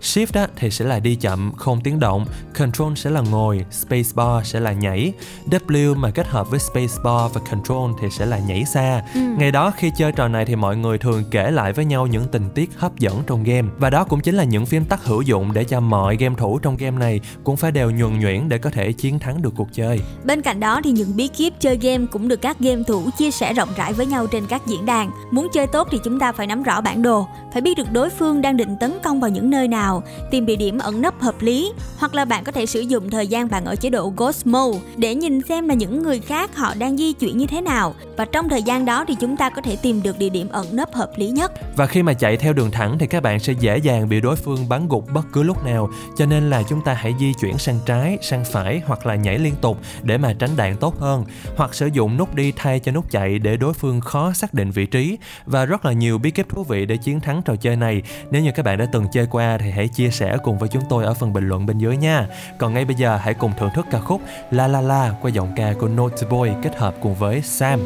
Shift 0.02 0.26
á, 0.32 0.48
thì 0.56 0.70
sẽ 0.70 0.84
là 0.84 0.98
đi 0.98 1.14
chậm, 1.14 1.52
không 1.56 1.80
tiếng 1.80 2.00
động. 2.00 2.26
Control 2.58 2.94
sẽ 2.94 3.10
là 3.10 3.20
ngồi, 3.20 3.64
Spacebar 3.70 4.46
sẽ 4.46 4.60
là 4.60 4.72
nhảy. 4.72 5.12
W 5.46 5.96
mà 5.96 6.10
kết 6.10 6.26
hợp 6.26 6.50
với 6.50 6.60
Spacebar 6.60 7.32
và 7.32 7.40
Control 7.50 7.90
thì 8.00 8.08
sẽ 8.10 8.26
là 8.26 8.38
nhảy 8.38 8.64
xa. 8.64 9.02
Ngày 9.14 9.50
đó 9.50 9.72
khi 9.76 9.90
chơi 9.98 10.12
trò 10.12 10.28
này 10.28 10.44
thì 10.44 10.56
mọi 10.56 10.76
người 10.76 10.98
thường 10.98 11.24
kể 11.30 11.50
lại 11.50 11.72
với 11.72 11.84
nhau 11.84 12.06
những 12.06 12.28
tình 12.32 12.50
tiết 12.54 12.70
hấp 12.76 12.98
dẫn 12.98 13.22
trong 13.26 13.44
game. 13.44 13.68
Và 13.78 13.90
đó 13.90 14.04
cũng 14.04 14.20
chính 14.20 14.34
là 14.34 14.44
những 14.44 14.66
phím 14.66 14.84
tắt 14.84 15.04
hữu 15.04 15.22
dụng 15.22 15.52
để 15.52 15.64
cho 15.64 15.80
mọi 15.80 16.16
game 16.16 16.34
thủ 16.38 16.58
trong 16.58 16.76
game 16.76 16.98
này 16.98 17.20
cũng 17.44 17.56
phải 17.56 17.72
đều 17.72 17.90
nhuần 17.90 18.20
nhuyễn 18.20 18.48
để 18.48 18.58
có 18.58 18.70
thể 18.70 18.92
chiến 18.92 19.18
thắng 19.18 19.42
được 19.42 19.52
cuộc 19.56 19.68
chơi. 19.72 20.00
Bên 20.24 20.42
cạnh 20.42 20.60
đó 20.60 20.80
thì 20.84 20.90
những 20.90 21.16
bí 21.16 21.28
kíp 21.28 21.52
chơi 21.60 21.76
game 21.76 22.06
cũng 22.12 22.28
được 22.28 22.42
các 22.42 22.60
game 22.60 22.82
thủ 22.86 23.02
chia 23.18 23.30
sẻ 23.30 23.52
rộng 23.52 23.68
rãi 23.76 23.92
với 23.92 24.06
nhau 24.06 24.26
trên 24.26 24.46
các 24.46 24.66
diễn 24.66 24.86
đàn. 24.86 25.10
Muốn 25.30 25.48
chơi 25.52 25.66
tốt 25.66 25.88
thì 25.90 25.98
chúng 26.04 26.18
ta 26.18 26.32
phải 26.32 26.46
nắm 26.46 26.62
rõ 26.62 26.80
bản 26.80 27.02
đồ, 27.02 27.26
phải 27.52 27.62
biết 27.62 27.78
được 27.78 27.92
đối 27.92 28.10
phương 28.10 28.42
đang 28.42 28.56
định 28.56 28.76
tấn 28.80 28.92
công 29.02 29.20
vào 29.20 29.30
những 29.30 29.50
nơi 29.50 29.68
nào, 29.68 30.02
tìm 30.30 30.46
địa 30.46 30.56
điểm 30.56 30.78
ẩn 30.78 31.02
nấp 31.02 31.20
hợp 31.20 31.42
lý, 31.42 31.72
hoặc 31.98 32.14
là 32.14 32.24
bạn 32.24 32.44
có 32.44 32.52
thể 32.52 32.66
sử 32.66 32.80
dụng 32.80 33.10
thời 33.10 33.26
gian 33.26 33.50
bạn 33.50 33.64
ở 33.64 33.76
chế 33.76 33.90
độ 33.90 34.12
Ghost 34.16 34.46
Mode 34.46 34.78
để 34.96 35.14
nhìn 35.14 35.40
xem 35.48 35.68
là 35.68 35.74
những 35.74 36.02
người 36.02 36.20
khác 36.20 36.56
họ 36.56 36.74
đang 36.74 36.96
di 36.96 37.12
chuyển 37.12 37.38
như 37.38 37.46
thế 37.46 37.60
nào 37.60 37.94
và 38.16 38.24
trong 38.24 38.48
thời 38.48 38.62
gian 38.62 38.84
đó 38.84 39.04
thì 39.08 39.14
chúng 39.20 39.36
ta 39.36 39.50
có 39.50 39.62
thể 39.62 39.76
tìm 39.76 40.02
được 40.02 40.18
địa 40.18 40.28
điểm 40.28 40.48
ẩn 40.48 40.66
nấp 40.72 40.92
hợp 40.92 41.10
lý 41.16 41.28
nhất. 41.28 41.52
Và 41.76 41.86
khi 41.86 42.02
mà 42.02 42.12
chạy 42.12 42.36
theo 42.36 42.52
đường 42.52 42.70
thẳng 42.70 42.98
thì 42.98 43.06
các 43.06 43.22
bạn 43.22 43.40
sẽ 43.40 43.52
dễ 43.52 43.78
dàng 43.78 44.08
bị 44.08 44.20
đối 44.20 44.36
phương 44.36 44.68
bắn 44.68 44.88
gục 44.88 45.12
bất 45.14 45.26
cứ 45.32 45.42
lúc 45.42 45.64
nào. 45.64 45.90
Cho 46.16 46.26
nên 46.26 46.50
là 46.50 46.62
chúng 46.62 46.80
ta 46.80 46.94
hãy 46.94 47.13
di 47.18 47.32
chuyển 47.40 47.58
sang 47.58 47.78
trái, 47.86 48.18
sang 48.22 48.44
phải 48.44 48.82
hoặc 48.86 49.06
là 49.06 49.14
nhảy 49.14 49.38
liên 49.38 49.54
tục 49.60 49.78
để 50.02 50.18
mà 50.18 50.32
tránh 50.32 50.50
đạn 50.56 50.76
tốt 50.76 50.98
hơn. 51.00 51.24
Hoặc 51.56 51.74
sử 51.74 51.86
dụng 51.86 52.16
nút 52.16 52.34
đi 52.34 52.52
thay 52.56 52.80
cho 52.80 52.92
nút 52.92 53.10
chạy 53.10 53.38
để 53.38 53.56
đối 53.56 53.74
phương 53.74 54.00
khó 54.00 54.32
xác 54.32 54.54
định 54.54 54.70
vị 54.70 54.86
trí. 54.86 55.18
Và 55.46 55.64
rất 55.64 55.84
là 55.84 55.92
nhiều 55.92 56.18
bí 56.18 56.30
kíp 56.30 56.48
thú 56.48 56.64
vị 56.64 56.86
để 56.86 56.96
chiến 56.96 57.20
thắng 57.20 57.42
trò 57.42 57.56
chơi 57.56 57.76
này. 57.76 58.02
Nếu 58.30 58.42
như 58.42 58.50
các 58.54 58.64
bạn 58.64 58.78
đã 58.78 58.86
từng 58.92 59.06
chơi 59.12 59.26
qua 59.30 59.58
thì 59.58 59.70
hãy 59.70 59.88
chia 59.88 60.10
sẻ 60.10 60.36
cùng 60.42 60.58
với 60.58 60.68
chúng 60.68 60.82
tôi 60.88 61.04
ở 61.04 61.14
phần 61.14 61.32
bình 61.32 61.48
luận 61.48 61.66
bên 61.66 61.78
dưới 61.78 61.96
nha. 61.96 62.26
Còn 62.58 62.74
ngay 62.74 62.84
bây 62.84 62.94
giờ 62.94 63.16
hãy 63.16 63.34
cùng 63.34 63.52
thưởng 63.58 63.70
thức 63.74 63.86
ca 63.90 64.00
khúc 64.00 64.20
La 64.50 64.68
La 64.68 64.80
La 64.80 65.14
qua 65.22 65.30
giọng 65.30 65.52
ca 65.56 65.72
của 65.80 65.88
Noteboy 65.88 66.50
kết 66.62 66.76
hợp 66.76 66.94
cùng 67.00 67.14
với 67.14 67.42
Sam. 67.42 67.80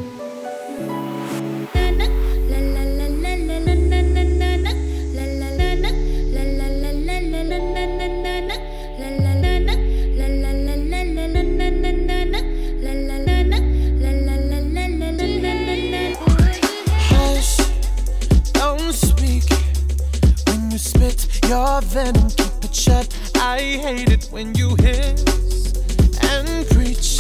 Hush, 0.78 1.07
your 21.48 21.80
venom. 21.80 22.28
Keep 22.30 22.64
it 22.64 22.74
shut. 22.74 23.32
I 23.36 23.58
hate 23.58 24.10
it 24.12 24.26
when 24.30 24.54
you 24.54 24.76
hiss 24.76 25.24
and 26.22 26.68
preach 26.68 27.18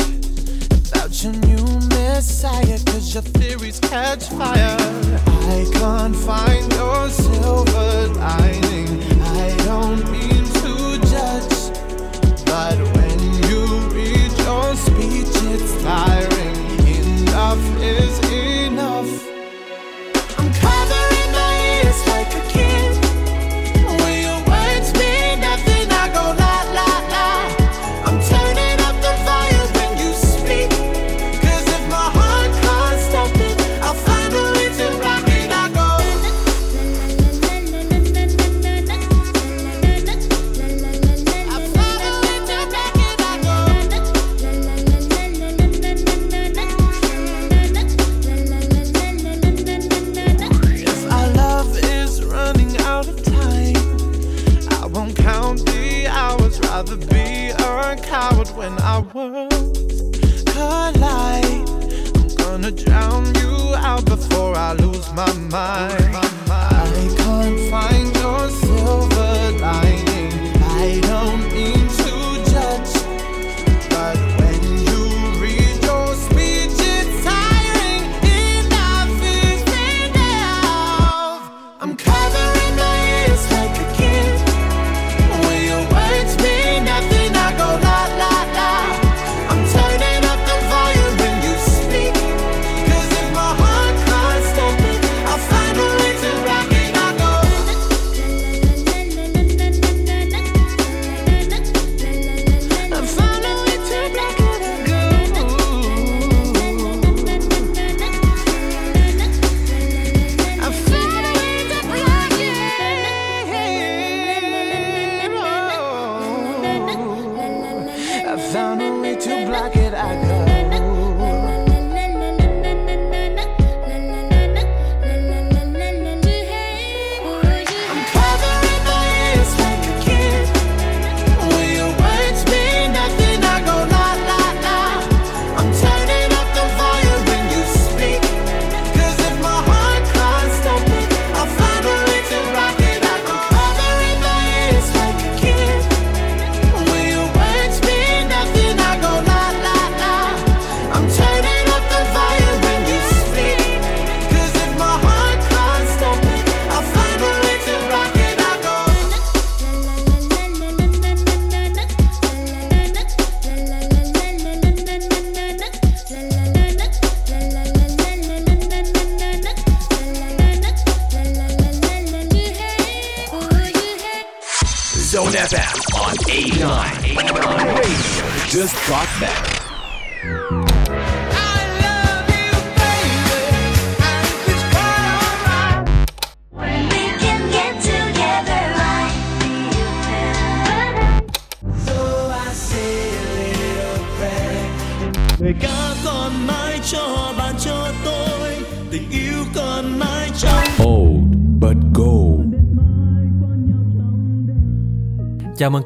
about 0.92 1.12
your 1.24 1.32
new 1.32 1.64
messiah. 1.88 2.78
Cause 2.86 3.14
your 3.14 3.22
theories 3.22 3.80
catch 3.80 4.24
fire. 4.28 4.76
I 5.54 5.66
can't 5.72 6.14
find 6.14 6.70
your 6.74 7.08
silver 7.08 8.08
lining. 8.20 9.02
I 9.22 9.56
don't 9.64 10.04
mean 10.12 10.44
to 10.60 10.98
judge. 11.08 11.56
But 12.44 12.76
when 12.96 13.18
you 13.48 13.64
read 13.96 14.30
your 14.44 14.76
speech, 14.76 15.34
it's 15.54 15.82
tiring. 15.82 16.56
Enough 16.86 17.64
is 17.80 18.27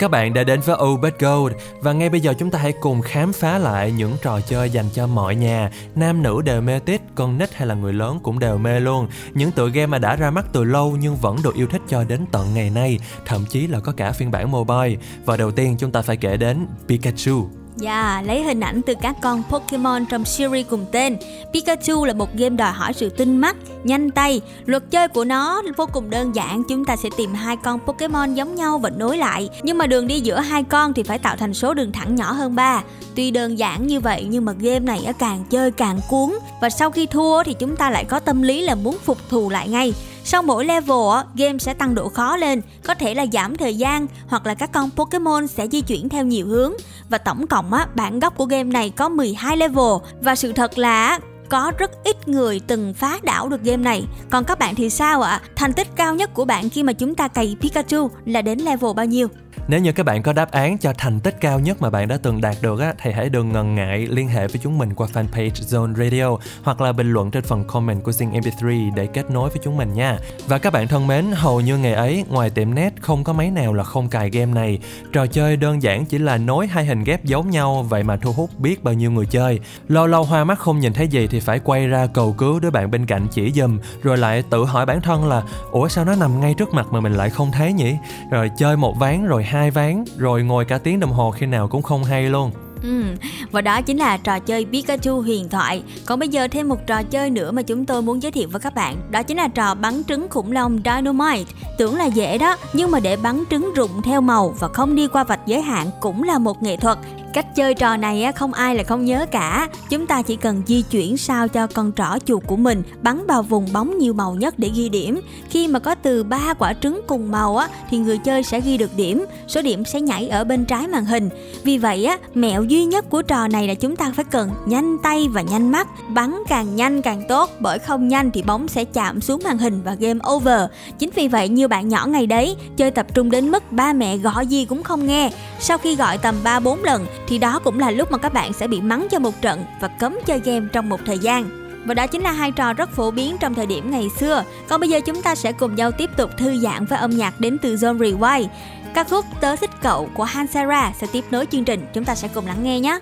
các 0.02 0.10
bạn 0.10 0.34
đã 0.34 0.44
đến 0.44 0.60
với 0.60 0.76
Old 0.82 1.04
Gold. 1.18 1.52
Và 1.80 1.92
ngay 1.92 2.08
bây 2.08 2.20
giờ 2.20 2.34
chúng 2.38 2.50
ta 2.50 2.58
hãy 2.58 2.72
cùng 2.72 3.02
khám 3.02 3.32
phá 3.32 3.58
lại 3.58 3.92
những 3.92 4.16
trò 4.22 4.40
chơi 4.40 4.70
dành 4.70 4.86
cho 4.94 5.06
mọi 5.06 5.34
nhà. 5.34 5.70
Nam 5.94 6.22
nữ 6.22 6.42
đều 6.44 6.60
mê 6.60 6.78
tít, 6.78 7.00
con 7.14 7.38
nít 7.38 7.54
hay 7.54 7.68
là 7.68 7.74
người 7.74 7.92
lớn 7.92 8.18
cũng 8.22 8.38
đều 8.38 8.58
mê 8.58 8.80
luôn. 8.80 9.08
Những 9.34 9.50
tựa 9.50 9.68
game 9.68 9.86
mà 9.86 9.98
đã 9.98 10.16
ra 10.16 10.30
mắt 10.30 10.46
từ 10.52 10.64
lâu 10.64 10.96
nhưng 11.00 11.16
vẫn 11.16 11.36
được 11.44 11.54
yêu 11.54 11.66
thích 11.66 11.82
cho 11.88 12.04
đến 12.04 12.26
tận 12.32 12.54
ngày 12.54 12.70
nay 12.70 12.98
Thậm 13.26 13.44
chí 13.48 13.66
là 13.66 13.80
có 13.80 13.92
cả 13.92 14.12
phiên 14.12 14.30
bản 14.30 14.50
mobile. 14.50 14.96
Và 15.24 15.36
đầu 15.36 15.50
tiên 15.50 15.76
chúng 15.78 15.90
ta 15.90 16.02
phải 16.02 16.16
kể 16.16 16.36
đến 16.36 16.66
Pikachu. 16.88 17.61
Yeah, 17.84 18.26
lấy 18.26 18.42
hình 18.42 18.60
ảnh 18.60 18.82
từ 18.82 18.94
các 19.02 19.16
con 19.22 19.42
Pokemon 19.50 20.06
trong 20.06 20.24
series 20.24 20.66
cùng 20.70 20.86
tên. 20.92 21.16
Pikachu 21.52 22.04
là 22.04 22.14
một 22.14 22.34
game 22.34 22.56
đòi 22.56 22.72
hỏi 22.72 22.92
sự 22.92 23.08
tinh 23.08 23.36
mắt, 23.36 23.56
nhanh 23.84 24.10
tay. 24.10 24.40
Luật 24.66 24.90
chơi 24.90 25.08
của 25.08 25.24
nó 25.24 25.62
vô 25.76 25.86
cùng 25.92 26.10
đơn 26.10 26.34
giản, 26.34 26.62
chúng 26.68 26.84
ta 26.84 26.96
sẽ 26.96 27.08
tìm 27.16 27.34
hai 27.34 27.56
con 27.56 27.78
Pokemon 27.86 28.34
giống 28.34 28.54
nhau 28.54 28.78
và 28.78 28.90
nối 28.90 29.18
lại. 29.18 29.48
Nhưng 29.62 29.78
mà 29.78 29.86
đường 29.86 30.06
đi 30.06 30.20
giữa 30.20 30.40
hai 30.40 30.62
con 30.62 30.94
thì 30.94 31.02
phải 31.02 31.18
tạo 31.18 31.36
thành 31.36 31.54
số 31.54 31.74
đường 31.74 31.92
thẳng 31.92 32.14
nhỏ 32.14 32.32
hơn 32.32 32.54
3. 32.54 32.82
Tuy 33.14 33.30
đơn 33.30 33.58
giản 33.58 33.86
như 33.86 34.00
vậy 34.00 34.26
nhưng 34.30 34.44
mà 34.44 34.52
game 34.52 34.78
này 34.78 35.14
càng 35.18 35.44
chơi 35.50 35.70
càng 35.70 36.00
cuốn 36.08 36.30
và 36.60 36.70
sau 36.70 36.90
khi 36.90 37.06
thua 37.06 37.42
thì 37.42 37.54
chúng 37.58 37.76
ta 37.76 37.90
lại 37.90 38.04
có 38.04 38.20
tâm 38.20 38.42
lý 38.42 38.62
là 38.62 38.74
muốn 38.74 38.98
phục 39.04 39.18
thù 39.28 39.50
lại 39.50 39.68
ngay. 39.68 39.92
Sau 40.24 40.42
mỗi 40.42 40.64
level, 40.64 41.26
game 41.36 41.58
sẽ 41.58 41.74
tăng 41.74 41.94
độ 41.94 42.08
khó 42.08 42.36
lên, 42.36 42.62
có 42.84 42.94
thể 42.94 43.14
là 43.14 43.26
giảm 43.32 43.56
thời 43.56 43.74
gian 43.74 44.06
hoặc 44.26 44.46
là 44.46 44.54
các 44.54 44.72
con 44.72 44.90
Pokemon 44.90 45.46
sẽ 45.46 45.68
di 45.68 45.80
chuyển 45.80 46.08
theo 46.08 46.24
nhiều 46.24 46.46
hướng. 46.46 46.72
Và 47.08 47.18
tổng 47.18 47.46
cộng 47.46 47.72
á, 47.72 47.86
bản 47.94 48.20
gốc 48.20 48.36
của 48.36 48.44
game 48.44 48.72
này 48.72 48.90
có 48.90 49.08
12 49.08 49.56
level 49.56 49.94
và 50.20 50.34
sự 50.34 50.52
thật 50.52 50.78
là 50.78 51.18
có 51.48 51.72
rất 51.78 51.90
ít 52.04 52.28
người 52.28 52.60
từng 52.66 52.94
phá 52.94 53.18
đảo 53.22 53.48
được 53.48 53.62
game 53.62 53.82
này. 53.82 54.04
Còn 54.30 54.44
các 54.44 54.58
bạn 54.58 54.74
thì 54.74 54.90
sao 54.90 55.22
ạ? 55.22 55.40
Thành 55.56 55.72
tích 55.72 55.88
cao 55.96 56.14
nhất 56.14 56.34
của 56.34 56.44
bạn 56.44 56.70
khi 56.70 56.82
mà 56.82 56.92
chúng 56.92 57.14
ta 57.14 57.28
cày 57.28 57.56
Pikachu 57.60 58.10
là 58.24 58.42
đến 58.42 58.58
level 58.58 58.92
bao 58.96 59.06
nhiêu? 59.06 59.28
Nếu 59.68 59.80
như 59.80 59.92
các 59.92 60.06
bạn 60.06 60.22
có 60.22 60.32
đáp 60.32 60.50
án 60.50 60.78
cho 60.78 60.92
thành 60.98 61.20
tích 61.20 61.36
cao 61.40 61.60
nhất 61.60 61.82
mà 61.82 61.90
bạn 61.90 62.08
đã 62.08 62.18
từng 62.22 62.40
đạt 62.40 62.56
được 62.60 62.80
á, 62.80 62.94
thì 63.02 63.12
hãy 63.12 63.28
đừng 63.28 63.52
ngần 63.52 63.74
ngại 63.74 64.06
liên 64.10 64.28
hệ 64.28 64.46
với 64.46 64.60
chúng 64.62 64.78
mình 64.78 64.94
qua 64.94 65.08
fanpage 65.12 65.50
Zone 65.50 65.94
Radio 65.94 66.36
hoặc 66.62 66.80
là 66.80 66.92
bình 66.92 67.12
luận 67.12 67.30
trên 67.30 67.44
phần 67.44 67.64
comment 67.64 68.02
của 68.02 68.10
Zing 68.10 68.32
MP3 68.32 68.94
để 68.94 69.06
kết 69.06 69.30
nối 69.30 69.50
với 69.50 69.58
chúng 69.64 69.76
mình 69.76 69.94
nha. 69.94 70.18
Và 70.46 70.58
các 70.58 70.72
bạn 70.72 70.88
thân 70.88 71.06
mến, 71.06 71.26
hầu 71.34 71.60
như 71.60 71.78
ngày 71.78 71.92
ấy 71.92 72.24
ngoài 72.28 72.50
tiệm 72.50 72.74
net 72.74 72.92
không 73.00 73.24
có 73.24 73.32
máy 73.32 73.50
nào 73.50 73.72
là 73.72 73.84
không 73.84 74.08
cài 74.08 74.30
game 74.30 74.52
này. 74.52 74.78
Trò 75.12 75.26
chơi 75.26 75.56
đơn 75.56 75.82
giản 75.82 76.04
chỉ 76.04 76.18
là 76.18 76.36
nối 76.36 76.66
hai 76.66 76.84
hình 76.84 77.04
ghép 77.04 77.24
giống 77.24 77.50
nhau 77.50 77.86
vậy 77.88 78.02
mà 78.02 78.16
thu 78.16 78.32
hút 78.32 78.50
biết 78.58 78.84
bao 78.84 78.94
nhiêu 78.94 79.10
người 79.10 79.26
chơi. 79.26 79.60
Lâu 79.88 80.06
lâu 80.06 80.24
hoa 80.24 80.44
mắt 80.44 80.58
không 80.58 80.80
nhìn 80.80 80.92
thấy 80.92 81.08
gì 81.08 81.26
thì 81.26 81.40
phải 81.40 81.58
quay 81.58 81.86
ra 81.86 82.06
cầu 82.06 82.32
cứu 82.38 82.60
đứa 82.60 82.70
bạn 82.70 82.90
bên 82.90 83.06
cạnh 83.06 83.26
chỉ 83.30 83.52
giùm 83.52 83.78
rồi 84.02 84.18
lại 84.18 84.42
tự 84.50 84.64
hỏi 84.64 84.86
bản 84.86 85.00
thân 85.00 85.28
là 85.28 85.42
ủa 85.70 85.88
sao 85.88 86.04
nó 86.04 86.14
nằm 86.14 86.40
ngay 86.40 86.54
trước 86.54 86.74
mặt 86.74 86.86
mà 86.90 87.00
mình 87.00 87.12
lại 87.12 87.30
không 87.30 87.52
thấy 87.52 87.72
nhỉ? 87.72 87.96
Rồi 88.30 88.50
chơi 88.58 88.76
một 88.76 88.98
ván 88.98 89.26
rồi 89.26 89.44
hai 89.52 89.70
ván 89.70 90.04
rồi 90.18 90.42
ngồi 90.42 90.64
cả 90.64 90.78
tiếng 90.78 91.00
đồng 91.00 91.12
hồ 91.12 91.30
khi 91.30 91.46
nào 91.46 91.68
cũng 91.68 91.82
không 91.82 92.04
hay 92.04 92.22
luôn. 92.22 92.50
Ừ, 92.82 93.02
và 93.50 93.60
đó 93.60 93.82
chính 93.82 93.98
là 93.98 94.16
trò 94.16 94.38
chơi 94.38 94.66
Pikachu 94.72 95.20
huyền 95.20 95.48
thoại. 95.48 95.82
Còn 96.06 96.18
bây 96.18 96.28
giờ 96.28 96.48
thêm 96.48 96.68
một 96.68 96.86
trò 96.86 97.02
chơi 97.02 97.30
nữa 97.30 97.50
mà 97.50 97.62
chúng 97.62 97.86
tôi 97.86 98.02
muốn 98.02 98.22
giới 98.22 98.32
thiệu 98.32 98.48
với 98.52 98.60
các 98.60 98.74
bạn. 98.74 98.96
Đó 99.10 99.22
chính 99.22 99.36
là 99.36 99.48
trò 99.48 99.74
bắn 99.74 100.02
trứng 100.08 100.28
khủng 100.30 100.52
long 100.52 100.80
Dynamite. 100.84 101.52
Tưởng 101.78 101.96
là 101.96 102.04
dễ 102.04 102.38
đó, 102.38 102.56
nhưng 102.72 102.90
mà 102.90 103.00
để 103.00 103.16
bắn 103.16 103.44
trứng 103.50 103.72
rụng 103.74 104.02
theo 104.04 104.20
màu 104.20 104.54
và 104.60 104.68
không 104.68 104.94
đi 104.94 105.08
qua 105.08 105.24
vạch 105.24 105.40
giới 105.46 105.62
hạn 105.62 105.86
cũng 106.00 106.22
là 106.22 106.38
một 106.38 106.62
nghệ 106.62 106.76
thuật. 106.76 106.98
Cách 107.32 107.46
chơi 107.56 107.74
trò 107.74 107.96
này 107.96 108.32
không 108.32 108.52
ai 108.52 108.74
là 108.74 108.84
không 108.84 109.04
nhớ 109.04 109.26
cả. 109.30 109.68
Chúng 109.90 110.06
ta 110.06 110.22
chỉ 110.22 110.36
cần 110.36 110.62
di 110.66 110.82
chuyển 110.82 111.16
sao 111.16 111.48
cho 111.48 111.66
con 111.66 111.92
trỏ 111.96 112.18
chuột 112.26 112.42
của 112.46 112.56
mình 112.56 112.82
bắn 113.02 113.26
vào 113.26 113.42
vùng 113.42 113.66
bóng 113.72 113.98
nhiều 113.98 114.12
màu 114.12 114.34
nhất 114.34 114.54
để 114.58 114.70
ghi 114.74 114.88
điểm. 114.88 115.20
Khi 115.50 115.68
mà 115.68 115.78
có 115.78 115.94
từ 115.94 116.24
3 116.24 116.54
quả 116.54 116.72
trứng 116.72 117.00
cùng 117.06 117.30
màu 117.30 117.56
á, 117.56 117.68
thì 117.90 117.98
người 117.98 118.18
chơi 118.18 118.42
sẽ 118.42 118.60
ghi 118.60 118.76
được 118.76 118.90
điểm. 118.96 119.24
Số 119.48 119.62
điểm 119.62 119.84
sẽ 119.84 120.00
nhảy 120.00 120.28
ở 120.28 120.44
bên 120.44 120.64
trái 120.64 120.88
màn 120.88 121.04
hình. 121.04 121.28
Vì 121.64 121.78
vậy 121.78 122.04
á, 122.04 122.18
mẹo 122.34 122.64
duy 122.64 122.84
nhất 122.84 123.10
của 123.10 123.22
trò 123.22 123.48
này 123.48 123.68
là 123.68 123.74
chúng 123.74 123.96
ta 123.96 124.12
phải 124.16 124.24
cần 124.24 124.50
nhanh 124.66 124.96
tay 125.02 125.28
và 125.30 125.42
nhanh 125.42 125.72
mắt. 125.72 125.88
Bắn 126.08 126.34
càng 126.48 126.76
nhanh 126.76 127.02
càng 127.02 127.22
tốt, 127.28 127.50
bởi 127.60 127.78
không 127.78 128.08
nhanh 128.08 128.30
thì 128.30 128.42
bóng 128.42 128.68
sẽ 128.68 128.84
chạm 128.84 129.20
xuống 129.20 129.40
màn 129.44 129.58
hình 129.58 129.82
và 129.84 129.94
game 129.94 130.20
over. 130.32 130.60
Chính 130.98 131.10
vì 131.14 131.28
vậy 131.28 131.48
nhiều 131.48 131.68
bạn 131.68 131.88
nhỏ 131.88 132.06
ngày 132.06 132.26
đấy 132.26 132.56
chơi 132.76 132.90
tập 132.90 133.06
trung 133.14 133.30
đến 133.30 133.50
mức 133.50 133.72
ba 133.72 133.92
mẹ 133.92 134.16
gọi 134.16 134.46
gì 134.46 134.64
cũng 134.64 134.82
không 134.82 135.06
nghe. 135.06 135.30
Sau 135.60 135.78
khi 135.78 135.96
gọi 135.96 136.18
tầm 136.18 136.34
3-4 136.44 136.76
lần 136.82 137.06
thì 137.32 137.38
đó 137.38 137.60
cũng 137.64 137.78
là 137.78 137.90
lúc 137.90 138.12
mà 138.12 138.18
các 138.18 138.32
bạn 138.32 138.52
sẽ 138.52 138.68
bị 138.68 138.80
mắng 138.80 139.06
cho 139.10 139.18
một 139.18 139.42
trận 139.42 139.64
và 139.80 139.88
cấm 139.88 140.18
chơi 140.26 140.40
game 140.44 140.66
trong 140.72 140.88
một 140.88 141.00
thời 141.06 141.18
gian. 141.18 141.44
Và 141.84 141.94
đó 141.94 142.06
chính 142.06 142.22
là 142.22 142.32
hai 142.32 142.52
trò 142.52 142.72
rất 142.72 142.90
phổ 142.90 143.10
biến 143.10 143.36
trong 143.40 143.54
thời 143.54 143.66
điểm 143.66 143.90
ngày 143.90 144.08
xưa. 144.18 144.44
Còn 144.68 144.80
bây 144.80 144.88
giờ 144.88 145.00
chúng 145.00 145.22
ta 145.22 145.34
sẽ 145.34 145.52
cùng 145.52 145.74
nhau 145.74 145.90
tiếp 145.92 146.10
tục 146.16 146.30
thư 146.38 146.58
giãn 146.58 146.84
với 146.84 146.98
âm 146.98 147.10
nhạc 147.10 147.40
đến 147.40 147.58
từ 147.62 147.74
Zone 147.74 147.98
Rewind. 147.98 148.46
Ca 148.94 149.04
khúc 149.04 149.24
Tớ 149.40 149.56
thích 149.56 149.70
cậu 149.82 150.08
của 150.14 150.24
Hansara 150.24 150.92
sẽ 151.00 151.06
tiếp 151.12 151.24
nối 151.30 151.46
chương 151.46 151.64
trình. 151.64 151.86
Chúng 151.94 152.04
ta 152.04 152.14
sẽ 152.14 152.28
cùng 152.34 152.46
lắng 152.46 152.62
nghe 152.62 152.80
nhé. 152.80 152.98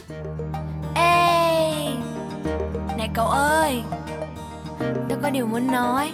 Ê 0.95 1.73
Này 2.99 3.09
cậu 3.14 3.27
ơi 3.27 3.83
Tớ 5.09 5.16
có 5.23 5.31
điều 5.31 5.47
muốn 5.47 5.73
nói 5.73 6.12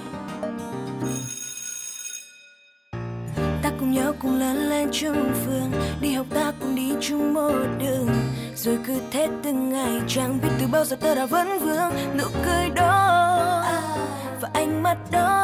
ta 3.67 3.73
cùng 3.81 3.93
nhau 3.93 4.13
cùng 4.23 4.41
lớn 4.41 4.57
lên 4.71 4.89
chung 4.93 5.33
phường 5.45 5.71
đi 6.01 6.13
học 6.13 6.27
ta 6.35 6.53
cùng 6.61 6.75
đi 6.75 6.93
chung 7.01 7.35
một 7.35 7.53
đường. 7.79 8.09
Rồi 8.55 8.79
cứ 8.87 9.01
thế 9.11 9.29
từng 9.43 9.71
ngày, 9.71 10.01
chẳng 10.09 10.39
biết 10.43 10.49
từ 10.61 10.67
bao 10.67 10.85
giờ 10.85 10.97
ta 10.97 11.15
đã 11.15 11.27
vẫn 11.27 11.59
vương. 11.59 12.19
Nụ 12.19 12.25
cười 12.45 12.71
đó 12.75 13.65
và 14.41 14.49
ánh 14.55 14.83
mắt 14.83 14.97
đó 15.11 15.43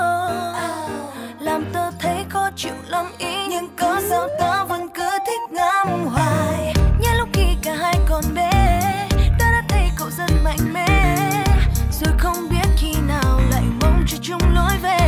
làm 1.41 1.65
ta 1.73 1.91
thấy 2.01 2.25
khó 2.29 2.51
chịu 2.57 2.73
lắm 2.89 3.07
ý. 3.19 3.47
Nhưng 3.51 3.69
có 3.77 4.01
sao 4.09 4.29
ta 4.39 4.65
vẫn 4.65 4.89
cứ 4.89 5.11
thích 5.27 5.41
ngắm 5.51 6.07
hoài. 6.07 6.75
Nhớ 7.01 7.09
lúc 7.19 7.29
khi 7.33 7.47
cả 7.63 7.75
hai 7.75 7.99
còn 8.09 8.25
bé 8.35 8.81
ta 9.39 9.51
đã 9.53 9.63
thấy 9.69 9.91
cậu 9.99 10.11
rất 10.11 10.31
mạnh 10.45 10.73
mẽ. 10.73 11.17
Rồi 12.01 12.15
không 12.19 12.49
biết 12.51 12.69
khi 12.77 12.95
nào 13.09 13.41
lại 13.51 13.65
mong 13.81 14.05
cho 14.09 14.17
chung 14.23 14.55
lối 14.55 14.73
về. 14.83 15.02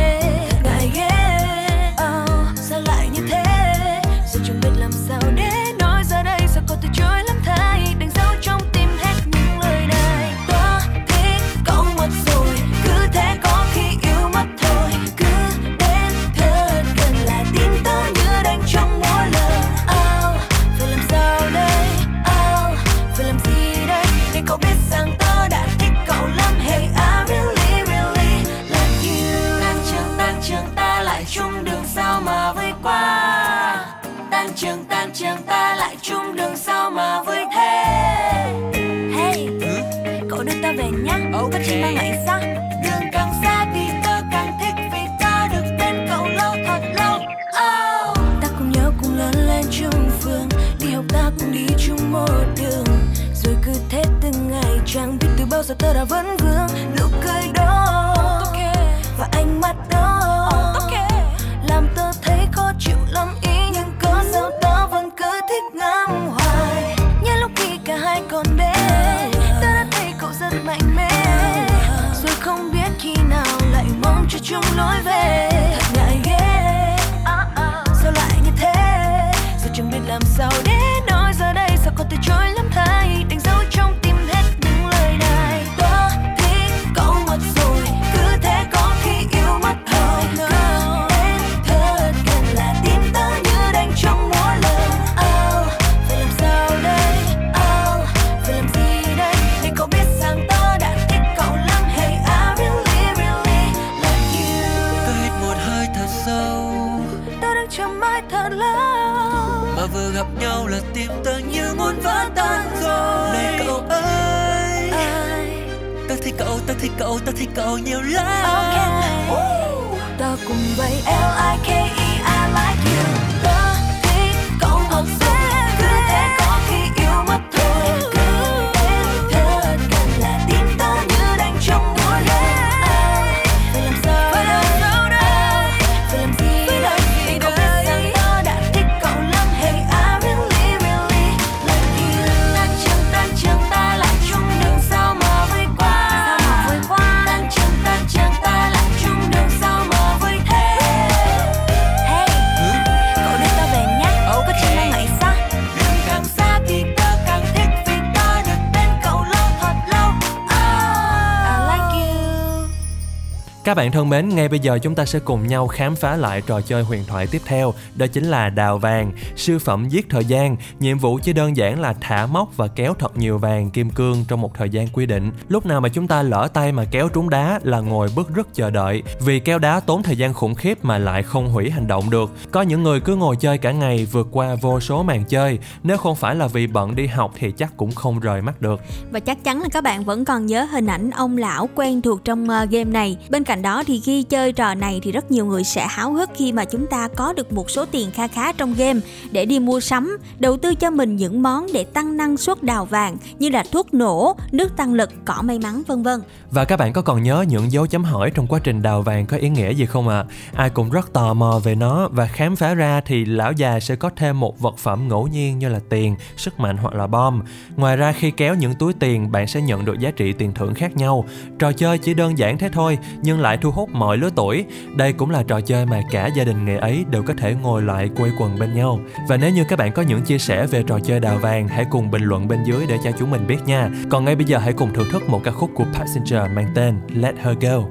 Các 163.75 163.81
bạn 163.81 163.91
thân 163.91 164.09
mến, 164.09 164.29
ngay 164.29 164.47
bây 164.47 164.59
giờ 164.59 164.79
chúng 164.81 164.95
ta 164.95 165.05
sẽ 165.05 165.19
cùng 165.19 165.47
nhau 165.47 165.67
khám 165.67 165.95
phá 165.95 166.15
lại 166.15 166.41
trò 166.47 166.61
chơi 166.61 166.83
huyền 166.83 167.03
thoại 167.07 167.27
tiếp 167.27 167.41
theo, 167.45 167.73
đó 167.95 168.05
chính 168.07 168.25
là 168.25 168.49
đào 168.49 168.77
vàng, 168.77 169.11
siêu 169.35 169.59
phẩm 169.59 169.89
giết 169.89 170.09
thời 170.09 170.25
gian. 170.25 170.55
Nhiệm 170.79 170.97
vụ 170.97 171.19
chỉ 171.23 171.33
đơn 171.33 171.57
giản 171.57 171.81
là 171.81 171.93
thả 172.01 172.25
móc 172.25 172.57
và 172.57 172.67
kéo 172.67 172.93
thật 172.99 173.17
nhiều 173.17 173.37
vàng 173.37 173.71
kim 173.71 173.89
cương 173.89 174.25
trong 174.27 174.41
một 174.41 174.51
thời 174.55 174.69
gian 174.69 174.87
quy 174.87 175.05
định. 175.05 175.31
Lúc 175.47 175.65
nào 175.65 175.81
mà 175.81 175.89
chúng 175.89 176.07
ta 176.07 176.21
lỡ 176.21 176.47
tay 176.53 176.71
mà 176.71 176.85
kéo 176.91 177.09
trúng 177.09 177.29
đá 177.29 177.59
là 177.63 177.79
ngồi 177.79 178.09
bức 178.15 178.35
rứt 178.35 178.47
chờ 178.53 178.69
đợi, 178.69 179.03
vì 179.25 179.39
kéo 179.39 179.59
đá 179.59 179.79
tốn 179.79 180.03
thời 180.03 180.17
gian 180.17 180.33
khủng 180.33 180.55
khiếp 180.55 180.85
mà 180.85 180.97
lại 180.97 181.23
không 181.23 181.49
hủy 181.49 181.69
hành 181.69 181.87
động 181.87 182.09
được. 182.09 182.31
Có 182.51 182.61
những 182.61 182.83
người 182.83 182.99
cứ 182.99 183.15
ngồi 183.15 183.35
chơi 183.35 183.57
cả 183.57 183.71
ngày 183.71 184.07
vượt 184.11 184.27
qua 184.31 184.55
vô 184.61 184.79
số 184.79 185.03
màn 185.03 185.25
chơi, 185.25 185.59
nếu 185.83 185.97
không 185.97 186.15
phải 186.15 186.35
là 186.35 186.47
vì 186.47 186.67
bận 186.67 186.95
đi 186.95 187.07
học 187.07 187.31
thì 187.35 187.51
chắc 187.51 187.77
cũng 187.77 187.91
không 187.91 188.19
rời 188.19 188.41
mắt 188.41 188.61
được. 188.61 188.81
Và 189.11 189.19
chắc 189.19 189.43
chắn 189.43 189.61
là 189.61 189.67
các 189.71 189.83
bạn 189.83 190.03
vẫn 190.03 190.25
còn 190.25 190.45
nhớ 190.45 190.63
hình 190.63 190.87
ảnh 190.87 191.09
ông 191.09 191.37
lão 191.37 191.69
quen 191.75 192.01
thuộc 192.01 192.25
trong 192.25 192.49
ờ, 192.49 192.65
game 192.71 192.91
này. 192.91 193.17
Bên 193.29 193.43
cạnh 193.43 193.61
đó 193.65 193.83
thì 193.87 193.99
khi 193.99 194.23
chơi 194.23 194.51
trò 194.51 194.75
này 194.75 194.99
thì 195.03 195.11
rất 195.11 195.31
nhiều 195.31 195.45
người 195.45 195.63
sẽ 195.63 195.87
háo 195.89 196.13
hức 196.13 196.29
khi 196.35 196.51
mà 196.51 196.65
chúng 196.65 196.87
ta 196.87 197.07
có 197.07 197.33
được 197.33 197.53
một 197.53 197.69
số 197.69 197.85
tiền 197.85 198.11
kha 198.11 198.27
khá 198.27 198.51
trong 198.51 198.73
game 198.73 198.99
để 199.31 199.45
đi 199.45 199.59
mua 199.59 199.79
sắm, 199.79 200.17
đầu 200.39 200.57
tư 200.57 200.75
cho 200.75 200.89
mình 200.89 201.15
những 201.15 201.41
món 201.41 201.67
để 201.73 201.83
tăng 201.83 202.17
năng 202.17 202.37
suất 202.37 202.63
đào 202.63 202.85
vàng 202.85 203.17
như 203.39 203.49
là 203.49 203.63
thuốc 203.71 203.93
nổ, 203.93 204.35
nước 204.51 204.77
tăng 204.77 204.93
lực, 204.93 205.09
cỏ 205.25 205.41
may 205.41 205.59
mắn 205.59 205.81
vân 205.87 206.03
vân. 206.03 206.21
Và 206.51 206.65
các 206.65 206.77
bạn 206.77 206.93
có 206.93 207.01
còn 207.01 207.23
nhớ 207.23 207.45
những 207.47 207.71
dấu 207.71 207.87
chấm 207.87 208.03
hỏi 208.03 208.31
trong 208.31 208.47
quá 208.47 208.59
trình 208.63 208.81
đào 208.81 209.01
vàng 209.01 209.25
có 209.25 209.37
ý 209.37 209.49
nghĩa 209.49 209.73
gì 209.73 209.85
không 209.85 210.07
ạ? 210.07 210.25
Ai 210.53 210.69
cũng 210.69 210.89
rất 210.89 211.13
tò 211.13 211.33
mò 211.33 211.59
về 211.63 211.75
nó 211.75 212.07
và 212.07 212.27
khám 212.27 212.55
phá 212.55 212.73
ra 212.73 213.01
thì 213.05 213.25
lão 213.25 213.51
già 213.51 213.79
sẽ 213.79 213.95
có 213.95 214.09
thêm 214.15 214.39
một 214.39 214.59
vật 214.59 214.77
phẩm 214.77 215.07
ngẫu 215.07 215.27
nhiên 215.27 215.59
như 215.59 215.69
là 215.69 215.79
tiền, 215.89 216.15
sức 216.37 216.59
mạnh 216.59 216.77
hoặc 216.77 216.93
là 216.93 217.07
bom. 217.07 217.41
Ngoài 217.75 217.97
ra 217.97 218.11
khi 218.11 218.31
kéo 218.31 218.55
những 218.55 218.73
túi 218.79 218.93
tiền 218.93 219.31
bạn 219.31 219.47
sẽ 219.47 219.61
nhận 219.61 219.85
được 219.85 219.99
giá 219.99 220.11
trị 220.11 220.33
tiền 220.33 220.53
thưởng 220.53 220.73
khác 220.73 220.95
nhau. 220.95 221.25
Trò 221.59 221.71
chơi 221.71 221.97
chỉ 221.97 222.13
đơn 222.13 222.37
giản 222.37 222.57
thế 222.57 222.69
thôi 222.73 222.97
nhưng 223.21 223.39
lại 223.39 223.54
thu 223.57 223.71
hút 223.71 223.89
mọi 223.89 224.17
lứa 224.17 224.29
tuổi. 224.35 224.65
Đây 224.95 225.13
cũng 225.13 225.29
là 225.29 225.43
trò 225.43 225.61
chơi 225.61 225.85
mà 225.85 226.01
cả 226.11 226.29
gia 226.37 226.43
đình 226.43 226.65
ngày 226.65 226.77
ấy 226.77 227.05
đều 227.09 227.23
có 227.23 227.33
thể 227.37 227.55
ngồi 227.61 227.81
lại 227.81 228.09
quây 228.17 228.31
quần 228.39 228.59
bên 228.59 228.73
nhau. 228.73 228.99
Và 229.29 229.37
nếu 229.37 229.49
như 229.49 229.63
các 229.69 229.79
bạn 229.79 229.91
có 229.91 230.01
những 230.01 230.21
chia 230.21 230.37
sẻ 230.37 230.67
về 230.67 230.83
trò 230.83 230.99
chơi 230.99 231.19
đào 231.19 231.37
vàng 231.37 231.67
hãy 231.67 231.85
cùng 231.89 232.11
bình 232.11 232.23
luận 232.23 232.47
bên 232.47 232.59
dưới 232.63 232.85
để 232.89 232.97
cho 233.03 233.11
chúng 233.19 233.31
mình 233.31 233.47
biết 233.47 233.57
nha. 233.65 233.89
Còn 234.09 234.25
ngay 234.25 234.35
bây 234.35 234.45
giờ 234.45 234.57
hãy 234.57 234.73
cùng 234.73 234.93
thưởng 234.93 235.07
thức 235.11 235.29
một 235.29 235.41
ca 235.43 235.51
khúc 235.51 235.69
của 235.75 235.85
Passenger 235.93 236.51
mang 236.55 236.67
tên 236.75 236.95
Let 237.13 237.35
Her 237.37 237.57
Go. 237.61 237.83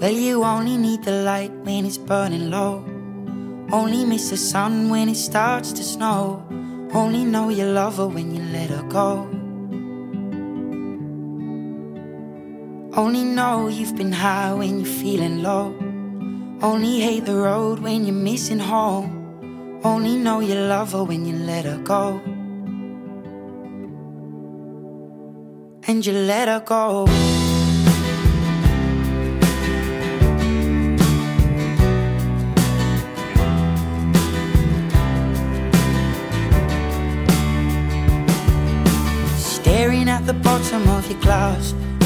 Well, 0.00 0.32
you 0.32 0.42
only 0.42 0.76
need 0.76 1.00
the 1.06 1.12
light 1.12 1.50
when 1.64 1.82
it's 1.82 1.98
burning 2.08 2.50
low. 2.50 2.80
Only 3.70 4.06
miss 4.06 4.30
the 4.30 4.36
sun 4.36 4.90
when 4.90 5.08
it 5.08 5.16
starts 5.16 5.74
to 5.74 5.82
snow. 5.82 6.36
Only 6.92 7.24
know 7.24 7.48
you 7.48 7.74
love 7.74 7.96
her 7.98 8.08
when 8.16 8.30
you 8.30 8.42
let 8.52 8.70
her 8.70 8.84
go. 8.90 9.26
Only 12.98 13.22
know 13.22 13.68
you've 13.68 13.94
been 13.94 14.10
high 14.10 14.52
when 14.52 14.80
you're 14.80 14.94
feeling 15.00 15.40
low. 15.40 15.72
Only 16.60 16.98
hate 16.98 17.26
the 17.26 17.36
road 17.36 17.78
when 17.78 18.04
you're 18.04 18.12
missing 18.12 18.58
home. 18.58 19.80
Only 19.84 20.16
know 20.16 20.40
you 20.40 20.56
love 20.56 20.90
her 20.94 21.04
when 21.04 21.24
you 21.24 21.36
let 21.36 21.64
her 21.64 21.78
go. 21.78 22.20
And 25.86 26.04
you 26.04 26.12
let 26.12 26.48
her 26.48 26.58
go. 26.58 27.06
Staring 39.36 40.08
at 40.08 40.26
the 40.26 40.34
bottom 40.34 40.88
of 40.88 41.08
your 41.08 41.20
glass, 41.20 41.74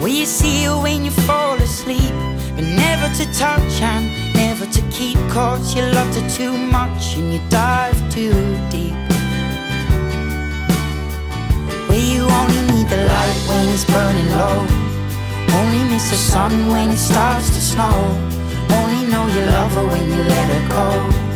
Will 0.00 0.14
you 0.14 0.26
see 0.26 0.62
you 0.62 0.78
when 0.78 1.04
you 1.04 1.10
fall 1.10 1.56
asleep? 1.56 2.14
But 2.54 2.62
never 2.62 3.12
to 3.16 3.24
touch 3.32 3.82
and 3.82 4.32
never 4.32 4.64
to 4.64 4.82
keep. 4.90 5.18
Cause 5.28 5.74
you 5.74 5.82
loved 5.82 6.14
her 6.14 6.30
too 6.30 6.56
much 6.56 7.16
and 7.16 7.32
you 7.32 7.40
dive 7.50 7.98
too 8.08 8.32
deep. 8.70 8.94
Where 11.88 11.98
you 11.98 12.22
only 12.40 12.62
need 12.72 12.88
the 12.88 13.02
light 13.10 13.40
when 13.48 13.68
it's 13.74 13.84
burning 13.84 14.30
low. 14.38 14.66
Only 15.58 15.82
miss 15.90 16.10
the 16.10 16.16
sun 16.16 16.68
when 16.68 16.90
it 16.90 16.96
starts 16.96 17.48
to 17.50 17.60
snow. 17.60 17.98
Only 18.70 19.04
know 19.10 19.26
you 19.26 19.42
love 19.46 19.72
her 19.72 19.86
when 19.86 20.04
you 20.08 20.22
let 20.22 20.46
her 20.54 20.68
go. 20.68 21.27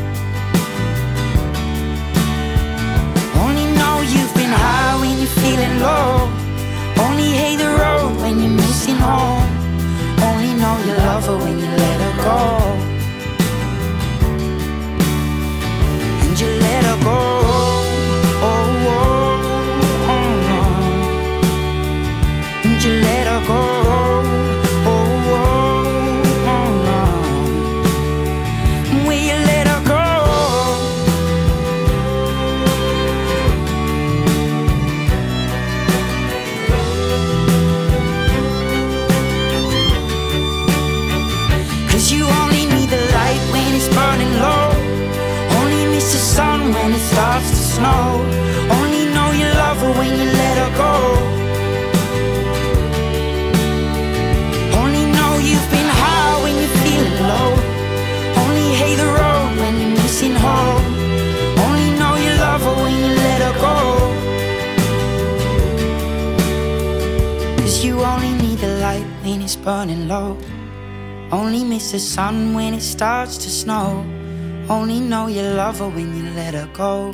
Burning 69.64 70.09
low. 70.09 70.37
Only 71.31 71.64
miss 71.64 71.92
the 71.92 71.98
sun 71.98 72.55
when 72.55 72.75
it 72.75 72.83
starts 72.83 73.38
to 73.38 73.51
snow. 73.51 74.05
Only 74.68 75.01
know 75.01 75.29
you 75.29 75.42
love 75.42 75.79
her 75.81 75.88
when 75.88 76.14
you 76.16 76.25
let 76.37 76.55
her 76.55 76.66
go. 76.79 77.12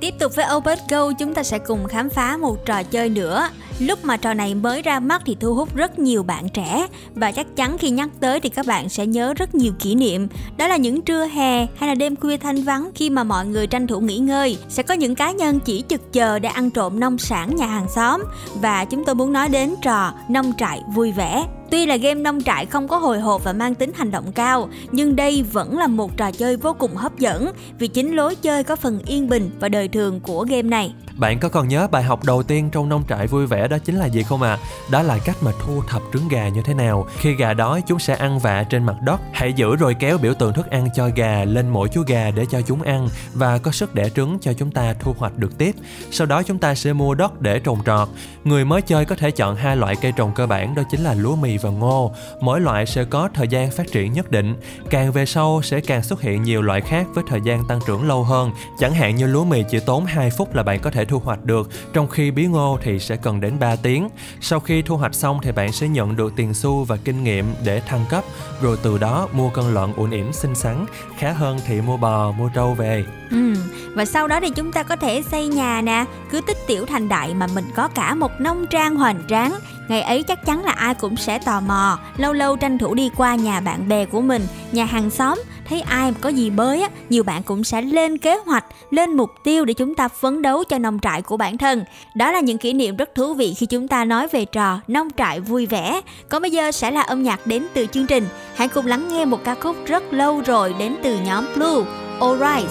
Tiếp 0.00 0.14
tục 0.18 0.32
với 0.36 0.46
Obert 0.56 0.80
Go, 0.90 1.12
chúng 1.18 1.34
ta 1.34 1.42
sẽ 1.42 1.58
cùng 1.58 1.88
khám 1.88 2.10
phá 2.10 2.36
một 2.36 2.66
trò 2.66 2.82
chơi 2.82 3.08
nữa. 3.08 3.48
Lúc 3.78 4.04
mà 4.04 4.16
trò 4.16 4.34
này 4.34 4.54
mới 4.54 4.82
ra 4.82 5.00
mắt 5.00 5.22
thì 5.26 5.36
thu 5.40 5.54
hút 5.54 5.76
rất 5.76 5.98
nhiều 5.98 6.22
bạn 6.22 6.48
trẻ 6.48 6.86
và 7.14 7.32
chắc 7.32 7.56
chắn 7.56 7.78
khi 7.78 7.90
nhắc 7.90 8.08
tới 8.20 8.40
thì 8.40 8.48
các 8.48 8.66
bạn 8.66 8.88
sẽ 8.88 9.06
nhớ 9.06 9.34
rất 9.34 9.54
nhiều 9.54 9.72
kỷ 9.78 9.94
niệm. 9.94 10.28
Đó 10.56 10.68
là 10.68 10.76
những 10.76 11.02
trưa 11.02 11.26
hè 11.26 11.66
hay 11.76 11.88
là 11.88 11.94
đêm 11.94 12.16
khuya 12.16 12.36
thanh 12.36 12.62
vắng 12.62 12.90
khi 12.94 13.10
mà 13.10 13.24
mọi 13.24 13.46
người 13.46 13.66
tranh 13.66 13.86
thủ 13.86 14.00
nghỉ 14.00 14.18
ngơi. 14.18 14.58
Sẽ 14.68 14.82
có 14.82 14.94
những 14.94 15.14
cá 15.14 15.32
nhân 15.32 15.60
chỉ 15.64 15.84
chực 15.88 16.12
chờ 16.12 16.38
để 16.38 16.48
ăn 16.48 16.70
trộm 16.70 17.00
nông 17.00 17.18
sản 17.18 17.56
nhà 17.56 17.66
hàng 17.66 17.86
xóm 17.94 18.22
và 18.54 18.84
chúng 18.84 19.04
tôi 19.04 19.14
muốn 19.14 19.32
nói 19.32 19.48
đến 19.48 19.74
trò 19.82 20.12
nông 20.28 20.52
trại 20.58 20.82
vui 20.94 21.12
vẻ. 21.12 21.44
Tuy 21.70 21.86
là 21.86 21.96
game 21.96 22.20
nông 22.20 22.42
trại 22.42 22.66
không 22.66 22.88
có 22.88 22.96
hồi 22.96 23.20
hộp 23.20 23.44
và 23.44 23.52
mang 23.52 23.74
tính 23.74 23.90
hành 23.94 24.10
động 24.10 24.32
cao, 24.34 24.68
nhưng 24.92 25.16
đây 25.16 25.42
vẫn 25.52 25.78
là 25.78 25.86
một 25.86 26.16
trò 26.16 26.30
chơi 26.30 26.56
vô 26.56 26.72
cùng 26.78 26.96
hấp 26.96 27.18
dẫn 27.18 27.50
vì 27.78 27.88
chính 27.88 28.16
lối 28.16 28.34
chơi 28.34 28.64
có 28.64 28.76
phần 28.76 29.00
yên 29.06 29.28
bình 29.28 29.50
và 29.60 29.68
đời 29.68 29.88
thường 29.88 30.20
của 30.20 30.46
game 30.48 30.62
này. 30.62 30.94
Bạn 31.16 31.38
có 31.38 31.48
còn 31.48 31.68
nhớ 31.68 31.88
bài 31.90 32.02
học 32.02 32.24
đầu 32.24 32.42
tiên 32.42 32.70
trong 32.70 32.88
nông 32.88 33.04
trại 33.08 33.26
vui 33.26 33.46
vẻ 33.46 33.68
đó 33.68 33.78
chính 33.78 33.96
là 33.96 34.06
gì 34.06 34.22
không 34.22 34.42
ạ? 34.42 34.58
À? 34.62 34.64
Đó 34.90 35.02
là 35.02 35.18
cách 35.18 35.36
mà 35.40 35.52
thu 35.60 35.82
thập 35.88 36.02
trứng 36.12 36.28
gà 36.28 36.48
như 36.48 36.62
thế 36.62 36.74
nào. 36.74 37.06
Khi 37.16 37.34
gà 37.34 37.54
đói, 37.54 37.82
chúng 37.86 37.98
sẽ 37.98 38.14
ăn 38.14 38.38
vạ 38.38 38.62
trên 38.62 38.86
mặt 38.86 38.96
đất. 39.02 39.20
Hãy 39.32 39.52
giữ 39.52 39.76
rồi 39.76 39.94
kéo 39.94 40.18
biểu 40.18 40.34
tượng 40.34 40.52
thức 40.52 40.70
ăn 40.70 40.88
cho 40.94 41.08
gà 41.14 41.44
lên 41.44 41.68
mỗi 41.68 41.88
chú 41.88 42.02
gà 42.06 42.30
để 42.30 42.46
cho 42.50 42.60
chúng 42.60 42.82
ăn 42.82 43.08
và 43.34 43.58
có 43.58 43.70
sức 43.70 43.94
đẻ 43.94 44.08
trứng 44.08 44.38
cho 44.40 44.52
chúng 44.52 44.70
ta 44.70 44.94
thu 45.00 45.14
hoạch 45.18 45.36
được 45.36 45.58
tiếp. 45.58 45.74
Sau 46.10 46.26
đó 46.26 46.42
chúng 46.42 46.58
ta 46.58 46.74
sẽ 46.74 46.92
mua 46.92 47.14
đất 47.14 47.40
để 47.40 47.58
trồng 47.58 47.78
trọt. 47.86 48.08
Người 48.44 48.64
mới 48.64 48.82
chơi 48.82 49.04
có 49.04 49.16
thể 49.16 49.30
chọn 49.30 49.56
hai 49.56 49.76
loại 49.76 49.96
cây 49.96 50.12
trồng 50.12 50.32
cơ 50.34 50.46
bản, 50.46 50.74
đó 50.74 50.82
chính 50.90 51.04
là 51.04 51.14
lúa 51.14 51.36
mì 51.36 51.58
và 51.58 51.70
ngô. 51.70 52.12
Mỗi 52.40 52.60
loại 52.60 52.86
sẽ 52.86 53.04
có 53.04 53.28
thời 53.34 53.48
gian 53.48 53.70
phát 53.70 53.92
triển 53.92 54.12
nhất 54.12 54.30
định. 54.30 54.56
Càng 54.90 55.12
về 55.12 55.26
sau, 55.26 55.62
sẽ 55.62 55.80
càng 55.80 56.02
xuất 56.02 56.20
hiện 56.20 56.42
nhiều 56.42 56.62
loại 56.62 56.80
khác 56.80 57.06
với 57.14 57.24
thời 57.28 57.40
gian 57.44 57.64
tăng 57.68 57.80
trưởng 57.86 58.08
lâu 58.08 58.24
hơn. 58.24 58.50
Chẳng 58.78 58.94
hạn 58.94 59.16
như 59.16 59.26
lúa 59.26 59.44
mì 59.44 59.64
chỉ 59.70 59.80
tốn 59.80 60.04
2 60.04 60.30
phút 60.30 60.54
là 60.54 60.62
bạn 60.62 60.80
có 60.80 60.90
thể 60.90 61.03
thu 61.04 61.18
hoạch 61.18 61.44
được, 61.44 61.70
trong 61.92 62.08
khi 62.08 62.30
bí 62.30 62.46
ngô 62.46 62.78
thì 62.82 62.98
sẽ 62.98 63.16
cần 63.16 63.40
đến 63.40 63.58
3 63.58 63.76
tiếng. 63.76 64.08
Sau 64.40 64.60
khi 64.60 64.82
thu 64.82 64.96
hoạch 64.96 65.14
xong 65.14 65.38
thì 65.42 65.52
bạn 65.52 65.72
sẽ 65.72 65.88
nhận 65.88 66.16
được 66.16 66.32
tiền 66.36 66.54
xu 66.54 66.84
và 66.84 66.96
kinh 66.96 67.24
nghiệm 67.24 67.54
để 67.64 67.80
thăng 67.80 68.04
cấp, 68.10 68.24
rồi 68.62 68.78
từ 68.82 68.98
đó 68.98 69.28
mua 69.32 69.50
con 69.50 69.74
lợn 69.74 69.92
uốn 69.96 70.10
ỉm 70.10 70.32
xinh 70.32 70.54
xắn, 70.54 70.86
khá 71.18 71.32
hơn 71.32 71.58
thì 71.66 71.80
mua 71.80 71.96
bò, 71.96 72.32
mua 72.32 72.48
trâu 72.54 72.74
về. 72.74 73.04
Ừ, 73.30 73.54
và 73.94 74.04
sau 74.04 74.28
đó 74.28 74.40
thì 74.40 74.50
chúng 74.56 74.72
ta 74.72 74.82
có 74.82 74.96
thể 74.96 75.22
xây 75.30 75.48
nhà 75.48 75.80
nè, 75.80 76.04
cứ 76.30 76.40
tích 76.40 76.58
tiểu 76.66 76.86
thành 76.86 77.08
đại 77.08 77.34
mà 77.34 77.46
mình 77.54 77.64
có 77.74 77.88
cả 77.88 78.14
một 78.14 78.30
nông 78.38 78.66
trang 78.66 78.96
hoành 78.96 79.22
tráng. 79.28 79.54
Ngày 79.88 80.02
ấy 80.02 80.22
chắc 80.22 80.46
chắn 80.46 80.64
là 80.64 80.72
ai 80.72 80.94
cũng 80.94 81.16
sẽ 81.16 81.38
tò 81.38 81.60
mò, 81.60 81.98
lâu 82.16 82.32
lâu 82.32 82.56
tranh 82.56 82.78
thủ 82.78 82.94
đi 82.94 83.10
qua 83.16 83.34
nhà 83.34 83.60
bạn 83.60 83.88
bè 83.88 84.04
của 84.04 84.20
mình, 84.20 84.46
nhà 84.72 84.84
hàng 84.84 85.10
xóm, 85.10 85.42
thấy 85.68 85.80
ai 85.80 86.10
mà 86.10 86.16
có 86.20 86.28
gì 86.28 86.50
bới 86.50 86.82
á, 86.82 86.88
nhiều 87.08 87.22
bạn 87.22 87.42
cũng 87.42 87.64
sẽ 87.64 87.82
lên 87.82 88.18
kế 88.18 88.36
hoạch, 88.36 88.64
lên 88.90 89.16
mục 89.16 89.30
tiêu 89.44 89.64
để 89.64 89.74
chúng 89.74 89.94
ta 89.94 90.08
phấn 90.08 90.42
đấu 90.42 90.64
cho 90.64 90.78
nông 90.78 90.98
trại 91.00 91.22
của 91.22 91.36
bản 91.36 91.58
thân. 91.58 91.84
Đó 92.14 92.30
là 92.32 92.40
những 92.40 92.58
kỷ 92.58 92.72
niệm 92.72 92.96
rất 92.96 93.14
thú 93.14 93.34
vị 93.34 93.54
khi 93.54 93.66
chúng 93.66 93.88
ta 93.88 94.04
nói 94.04 94.28
về 94.28 94.44
trò 94.44 94.80
nông 94.88 95.08
trại 95.16 95.40
vui 95.40 95.66
vẻ. 95.66 96.00
Còn 96.28 96.42
bây 96.42 96.50
giờ 96.50 96.72
sẽ 96.72 96.90
là 96.90 97.00
âm 97.00 97.22
nhạc 97.22 97.46
đến 97.46 97.66
từ 97.74 97.86
chương 97.86 98.06
trình. 98.06 98.26
Hãy 98.54 98.68
cùng 98.68 98.86
lắng 98.86 99.08
nghe 99.08 99.24
một 99.24 99.44
ca 99.44 99.54
khúc 99.54 99.76
rất 99.86 100.12
lâu 100.12 100.42
rồi 100.46 100.74
đến 100.78 100.96
từ 101.02 101.18
nhóm 101.26 101.44
Blue, 101.54 101.84
Alright. 102.20 102.70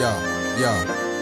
yeah, 0.00 0.14
yeah. 0.62 1.13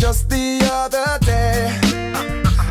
Just 0.00 0.30
the 0.30 0.58
other 0.72 1.18
day. 1.26 1.78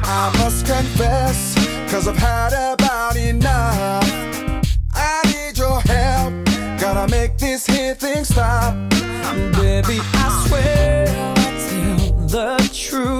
I 0.03 0.35
must 0.39 0.65
confess, 0.65 1.53
cause 1.91 2.07
I've 2.07 2.17
had 2.17 2.53
about 2.73 3.15
enough. 3.15 4.03
I 4.93 5.21
need 5.27 5.55
your 5.55 5.79
help, 5.81 6.33
gotta 6.81 7.07
make 7.11 7.37
this 7.37 7.67
here 7.67 7.93
thing 7.93 8.23
stop. 8.23 8.73
Baby, 9.61 9.99
I 10.01 10.45
swear 10.47 11.05
I'll 11.07 11.35
tell 11.69 12.27
the 12.27 12.69
truth 12.73 13.18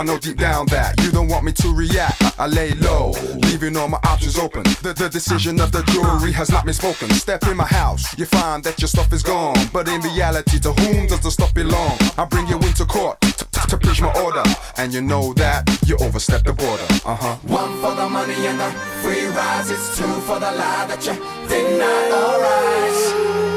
I 0.00 0.02
know 0.02 0.18
deep 0.18 0.38
down 0.38 0.64
that 0.68 0.98
you 1.02 1.12
don't 1.12 1.28
want 1.28 1.44
me 1.44 1.52
to 1.52 1.74
react. 1.74 2.22
I 2.40 2.46
lay 2.46 2.72
low, 2.72 3.10
leaving 3.36 3.76
all 3.76 3.86
my 3.86 3.98
options 4.04 4.38
open. 4.38 4.62
The, 4.80 4.94
the 4.96 5.10
decision 5.10 5.60
of 5.60 5.72
the 5.72 5.82
jury 5.92 6.32
has 6.32 6.50
not 6.50 6.64
been 6.64 6.72
spoken. 6.72 7.10
Step 7.10 7.46
in 7.46 7.58
my 7.58 7.66
house, 7.66 8.18
you 8.18 8.24
find 8.24 8.64
that 8.64 8.80
your 8.80 8.88
stuff 8.88 9.12
is 9.12 9.22
gone. 9.22 9.58
But 9.74 9.88
in 9.88 10.00
reality, 10.00 10.58
to 10.60 10.72
whom 10.72 11.06
does 11.06 11.20
the 11.20 11.30
stuff 11.30 11.52
belong? 11.52 11.98
I 12.16 12.24
bring 12.24 12.46
you 12.48 12.56
into 12.56 12.86
court 12.86 13.20
to, 13.20 13.44
to, 13.44 13.66
to 13.68 13.76
preach 13.76 14.00
my 14.00 14.10
order. 14.22 14.42
And 14.78 14.94
you 14.94 15.02
know 15.02 15.34
that 15.34 15.68
you 15.84 15.98
overstepped 16.00 16.46
the 16.46 16.54
border. 16.54 16.86
Uh 17.04 17.16
huh. 17.16 17.36
One 17.42 17.78
for 17.82 17.94
the 17.94 18.08
money 18.08 18.46
and 18.46 18.58
the 18.58 18.70
free 19.02 19.26
rise. 19.26 19.70
It's 19.70 19.98
two 19.98 20.04
for 20.24 20.40
the 20.40 20.50
lie 20.50 20.86
that 20.88 21.04
you. 21.04 21.12
Alright. 21.12 22.12
Alright. 22.14 23.49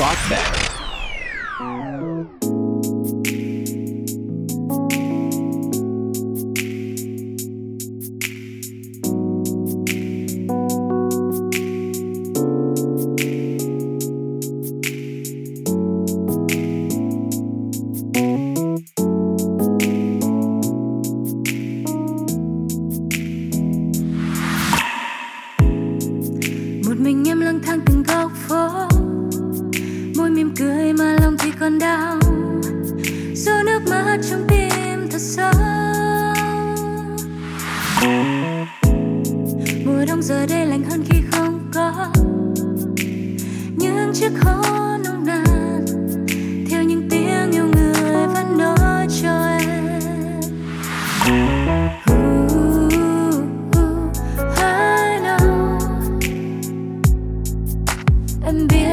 Talk 0.00 0.16
back. 0.30 0.59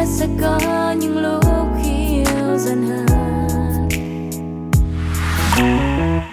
Sẽ 0.10 0.28
có 0.42 0.94
những 1.00 1.18
lúc 1.18 1.44
khi 1.84 1.92
yêu 2.16 2.58
dần 2.58 2.88
hơn. 2.88 3.90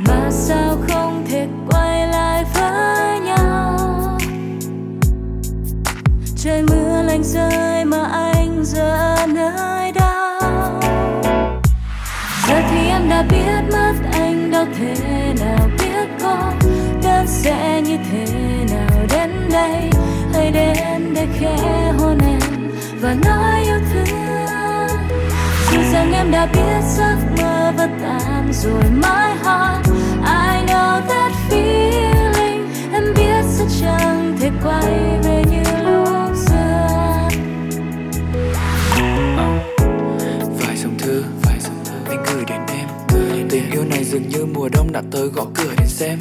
Mà 0.08 0.30
sao 0.30 0.76
không 0.88 1.24
thể 1.30 1.46
quay 1.70 2.08
lại 2.08 2.44
với 2.54 3.20
nhau? 3.20 3.78
Trời 6.36 6.62
mưa 6.62 7.02
lạnh 7.02 7.24
rơi 7.24 7.84
mà 7.84 8.04
anh 8.12 8.64
giờ 8.64 9.16
nơi 9.28 9.92
đâu? 9.92 10.80
Giờ 12.48 12.62
thì 12.70 12.88
em 12.88 13.08
đã 13.08 13.22
biết 13.30 13.72
mất 13.72 13.94
anh 14.12 14.50
đâu 14.50 14.64
thể 14.78 14.94
nào, 15.40 15.68
biết 15.78 16.08
có 16.22 16.52
đơn 17.02 17.26
sẽ 17.26 17.82
như 17.82 17.96
thế 18.10 18.26
nào 18.72 19.06
đến 19.10 19.48
đây. 19.52 19.90
Hãy 20.34 20.50
đến 20.50 21.14
để 21.14 21.26
khẽ 21.38 21.92
hôn 21.98 22.18
em 22.18 22.40
và 23.00 23.14
nói 23.24 23.53
em 26.24 26.30
đã 26.30 26.46
biết 26.46 26.82
giấc 26.96 27.16
mơ 27.38 27.72
vẫn 27.76 27.98
tan 28.02 28.52
rồi 28.52 28.82
mãi 29.02 29.36
hot 29.42 29.86
I 30.24 30.66
know 30.66 31.00
that 31.08 31.32
feeling, 31.50 32.66
em 32.92 33.14
biết 33.16 33.44
sẽ 33.48 33.64
chẳng 33.80 34.36
thể 34.40 34.50
quay 34.64 34.92
về 35.22 35.44
như 35.50 35.62
lúc 35.84 36.36
xưa. 36.36 37.28
Vài 40.60 40.76
dòng 40.76 40.98
thư 40.98 41.24
vài 41.42 41.60
dòng 41.60 41.84
thư. 41.84 42.12
Anh 42.12 42.24
gửi 42.26 42.44
đến 42.48 42.60
em 42.68 42.88
tình 43.50 43.70
yêu 43.72 43.84
này 43.90 44.04
dường 44.04 44.28
như 44.28 44.46
mùa 44.54 44.68
đông 44.68 44.92
đã 44.92 45.02
tới, 45.10 45.28
gõ 45.28 45.44
cửa 45.54 45.74
đến 45.78 45.88
xem. 45.88 46.18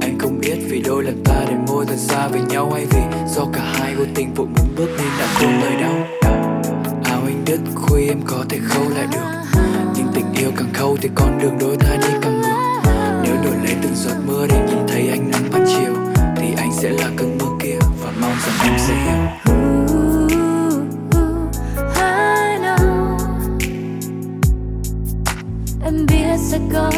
Anh 0.00 0.18
không 0.18 0.40
biết 0.40 0.56
vì 0.68 0.82
đôi 0.82 1.04
lần 1.04 1.24
ta 1.24 1.44
để 1.48 1.54
môi 1.68 1.86
thật 1.86 1.98
xa 1.98 2.28
với 2.28 2.40
nhau 2.40 2.70
hay 2.74 2.86
vì 2.90 3.00
do 3.28 3.44
cả 3.52 3.72
hai 3.78 3.94
vô 3.94 4.04
tình 4.14 4.34
vội 4.34 4.46
muốn 4.46 4.74
bước 4.76 4.88
nên 4.98 5.08
đã 5.18 5.26
cùng 5.40 5.60
lời 5.62 5.82
đau 5.82 6.23
đất 7.46 7.60
khuya 7.74 8.06
đứt 8.06 8.12
em 8.12 8.20
có 8.26 8.44
thể 8.48 8.58
khâu 8.68 8.88
lại 8.88 9.06
được. 9.12 9.18
Nhưng 9.96 10.06
tình 10.14 10.32
yêu 10.32 10.50
càng 10.56 10.72
khâu 10.72 10.96
thì 11.00 11.08
con 11.14 11.38
đường 11.42 11.58
đôi 11.58 11.76
ta 11.76 11.96
đi 11.96 12.08
càng 12.22 12.42
ngược. 12.42 12.80
Nếu 13.22 13.34
đổi 13.44 13.56
lấy 13.64 13.76
từng 13.82 13.94
giọt 13.94 14.14
mưa 14.26 14.46
để 14.46 14.66
nhìn 14.68 14.78
thấy 14.88 15.08
ánh 15.08 15.30
nắng 15.30 15.50
ban 15.52 15.64
chiều, 15.66 15.94
thì 16.36 16.54
anh 16.56 16.72
sẽ 16.72 16.90
là 16.90 17.10
cơn 17.16 17.38
mưa 17.38 17.56
kia 17.62 17.78
và 18.02 18.10
mong 18.20 18.34
rằng 18.46 18.54
em 18.62 18.78
sẽ 18.78 18.94
hiểu. 18.94 19.14
Em 25.84 26.06
biết 26.06 26.38
sẽ 26.38 26.58
có 26.72 26.90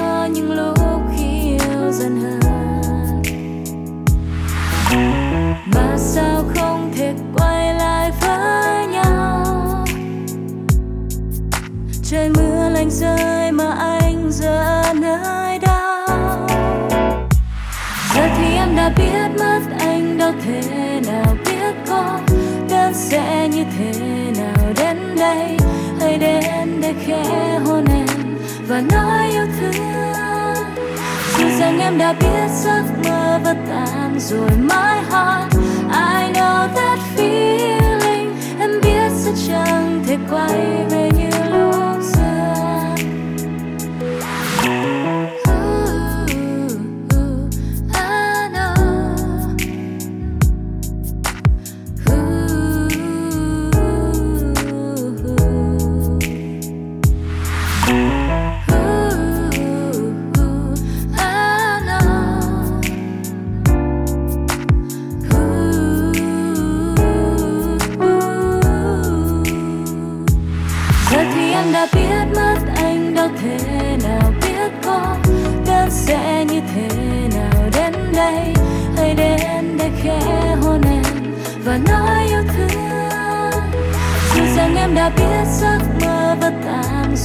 em 31.87 31.99
đã 31.99 32.13
biết 32.13 32.49
giấc 32.65 32.85
mơ 33.05 33.41
vỡ 33.45 33.55
tan 33.69 34.21
rồi 34.21 34.51
mãi 34.59 34.99
heart 35.11 35.57
I 35.91 36.33
know 36.33 36.69
that 36.75 36.99
feeling, 37.17 38.33
em 38.61 38.71
biết 38.83 39.13
sẽ 39.15 39.31
chẳng 39.49 40.05
thể 40.07 40.17
quay 40.31 40.85
về 40.91 41.11
như 41.17 41.36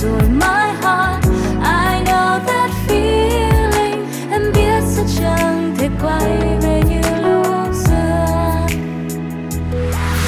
rồi 0.01 0.21
mãi 0.29 0.73
hát 0.81 1.19
I 1.63 2.03
know 2.03 2.39
that 2.47 2.71
feeling 2.87 4.05
em 4.31 4.41
biết 4.53 4.83
sẽ 4.85 5.03
chẳng 5.19 5.75
thể 5.77 5.89
quay 6.01 6.57
về 6.61 6.81
như 6.89 7.01
lúc 7.21 7.73
xưa. 7.73 8.25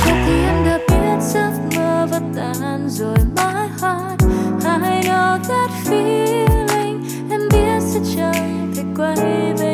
Giờ 0.06 0.14
khi 0.26 0.44
em 0.44 0.66
đã 0.66 0.80
biết 0.90 1.22
giấc 1.22 1.52
mơ 1.76 2.08
vỡ 2.12 2.20
tan 2.36 2.90
rồi 2.90 3.18
mãi 3.36 3.68
hát 3.82 4.16
I 4.64 5.02
know 5.02 5.38
that 5.50 5.70
feeling, 5.86 7.04
em 7.30 7.42
biết 7.52 7.80
sẽ 7.80 8.00
chẳng 8.16 8.74
thể 8.76 8.84
quay 8.98 9.54
về 9.58 9.73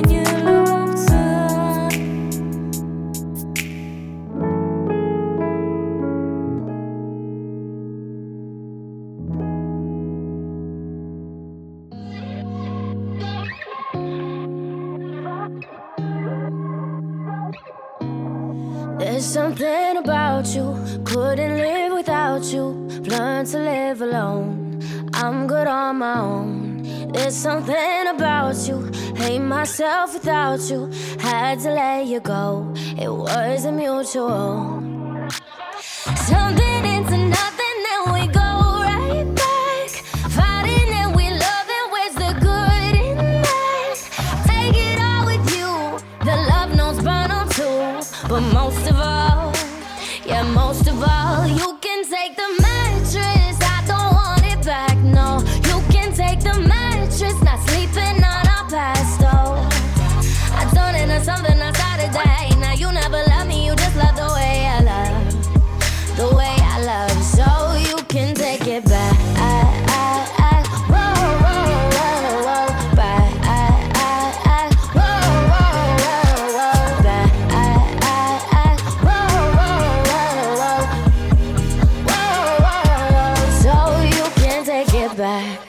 you. 23.20 23.26
Learn 23.26 23.46
to 23.46 23.60
live 23.60 24.02
alone. 24.02 24.80
I'm 25.14 25.48
good 25.48 25.68
on 25.68 25.98
my 25.98 26.20
own. 26.20 27.12
There's 27.12 27.36
something 27.36 28.08
about 28.08 28.56
you, 28.68 28.92
hate 29.16 29.40
myself 29.40 30.14
without 30.14 30.62
you. 30.70 30.92
Had 31.20 31.60
to 31.60 31.72
let 31.72 32.06
you 32.06 32.20
go, 32.20 32.74
it 32.98 33.10
wasn't 33.10 33.78
mutual. 33.78 34.84
Something 36.16 36.69
back. 85.20 85.60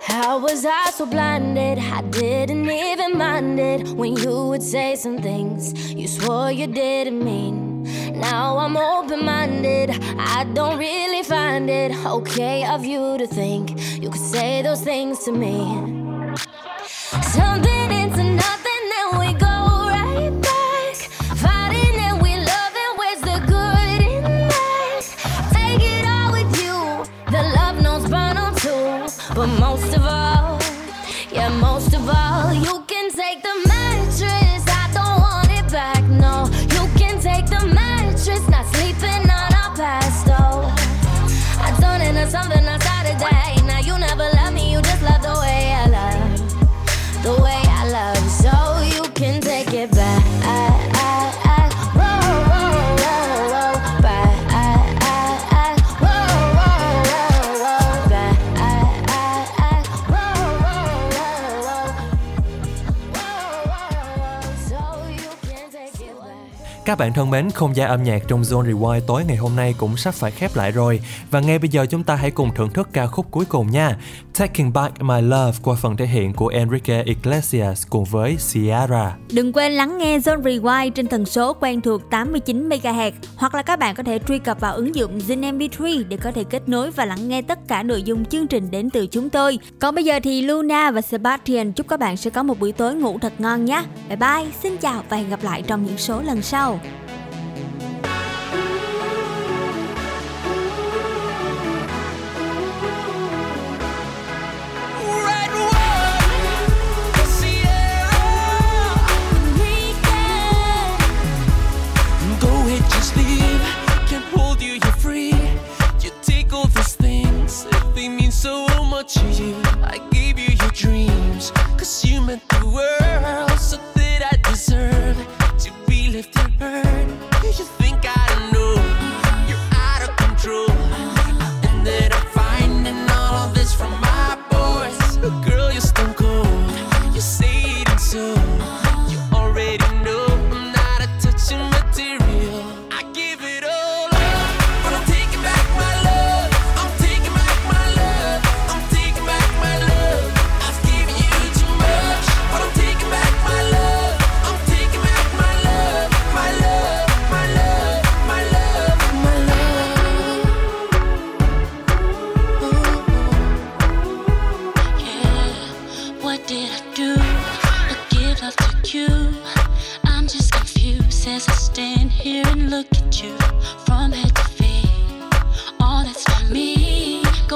How 0.00 0.38
was 0.38 0.64
I 0.64 0.90
so 0.90 1.06
blinded? 1.06 1.78
I 1.78 2.02
didn't 2.02 2.70
even 2.70 3.18
mind 3.18 3.58
it 3.58 3.88
when 3.88 4.16
you 4.16 4.46
would 4.50 4.62
say 4.62 4.94
some 4.94 5.18
things 5.18 5.92
you 5.92 6.06
swore 6.06 6.52
you 6.52 6.68
didn't 6.68 7.24
mean. 7.24 7.82
Now 8.20 8.58
I'm 8.58 8.76
open 8.76 9.24
minded, 9.24 9.90
I 10.36 10.44
don't 10.54 10.78
really 10.78 11.24
find 11.24 11.68
it 11.68 11.90
okay 12.06 12.64
of 12.64 12.84
you 12.84 13.18
to 13.18 13.26
think 13.26 13.64
you 14.00 14.08
could 14.08 14.26
say 14.36 14.62
those 14.62 14.82
things 14.82 15.18
to 15.24 15.32
me. 15.32 15.56
Something 17.36 17.79
Các 66.90 66.98
bạn 66.98 67.12
thân 67.12 67.30
mến, 67.30 67.50
không 67.50 67.76
gian 67.76 67.88
âm 67.88 68.02
nhạc 68.02 68.22
trong 68.28 68.42
Zone 68.42 68.64
Rewind 68.64 69.00
tối 69.06 69.24
ngày 69.28 69.36
hôm 69.36 69.56
nay 69.56 69.74
cũng 69.78 69.96
sắp 69.96 70.14
phải 70.14 70.30
khép 70.30 70.56
lại 70.56 70.72
rồi 70.72 71.00
Và 71.30 71.40
ngay 71.40 71.58
bây 71.58 71.68
giờ 71.68 71.86
chúng 71.86 72.04
ta 72.04 72.14
hãy 72.14 72.30
cùng 72.30 72.54
thưởng 72.54 72.72
thức 72.72 72.88
ca 72.92 73.06
khúc 73.06 73.26
cuối 73.30 73.44
cùng 73.44 73.70
nha 73.70 73.96
Taking 74.38 74.72
Back 74.72 75.02
My 75.02 75.20
Love 75.20 75.58
qua 75.62 75.74
phần 75.80 75.96
thể 75.96 76.06
hiện 76.06 76.32
của 76.32 76.48
Enrique 76.48 77.02
Iglesias 77.02 77.86
cùng 77.90 78.04
với 78.04 78.36
Ciara 78.52 79.16
Đừng 79.32 79.52
quên 79.52 79.72
lắng 79.72 79.98
nghe 79.98 80.18
Zone 80.18 80.42
Rewind 80.42 80.90
trên 80.90 81.06
tần 81.06 81.26
số 81.26 81.52
quen 81.60 81.80
thuộc 81.80 82.10
89 82.10 82.68
MHz 82.68 83.12
hoặc 83.36 83.54
là 83.54 83.62
các 83.62 83.78
bạn 83.78 83.94
có 83.94 84.02
thể 84.02 84.18
truy 84.28 84.38
cập 84.38 84.60
vào 84.60 84.74
ứng 84.74 84.94
dụng 84.94 85.18
Zin 85.18 85.58
MP3 85.58 86.08
để 86.08 86.16
có 86.16 86.32
thể 86.32 86.44
kết 86.44 86.68
nối 86.68 86.90
và 86.90 87.04
lắng 87.04 87.28
nghe 87.28 87.42
tất 87.42 87.58
cả 87.68 87.82
nội 87.82 88.02
dung 88.02 88.24
chương 88.24 88.46
trình 88.46 88.70
đến 88.70 88.90
từ 88.90 89.06
chúng 89.06 89.30
tôi. 89.30 89.58
Còn 89.80 89.94
bây 89.94 90.04
giờ 90.04 90.20
thì 90.22 90.42
Luna 90.42 90.90
và 90.90 91.00
Sebastian 91.00 91.72
chúc 91.72 91.88
các 91.88 92.00
bạn 92.00 92.16
sẽ 92.16 92.30
có 92.30 92.42
một 92.42 92.60
buổi 92.60 92.72
tối 92.72 92.94
ngủ 92.94 93.18
thật 93.18 93.32
ngon 93.38 93.64
nhé. 93.64 93.84
Bye 94.08 94.16
bye, 94.16 94.50
xin 94.62 94.76
chào 94.76 95.02
và 95.08 95.16
hẹn 95.16 95.30
gặp 95.30 95.42
lại 95.42 95.62
trong 95.66 95.86
những 95.86 95.98
số 95.98 96.22
lần 96.22 96.42
sau. 96.42 96.79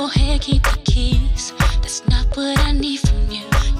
hair, 0.08 0.38
keep 0.38 0.62
the 0.62 0.78
keys. 0.84 1.52
That's 1.82 2.06
not 2.08 2.26
what 2.36 2.58
I 2.60 2.72
need 2.72 3.00
from 3.00 3.30
you. 3.30 3.73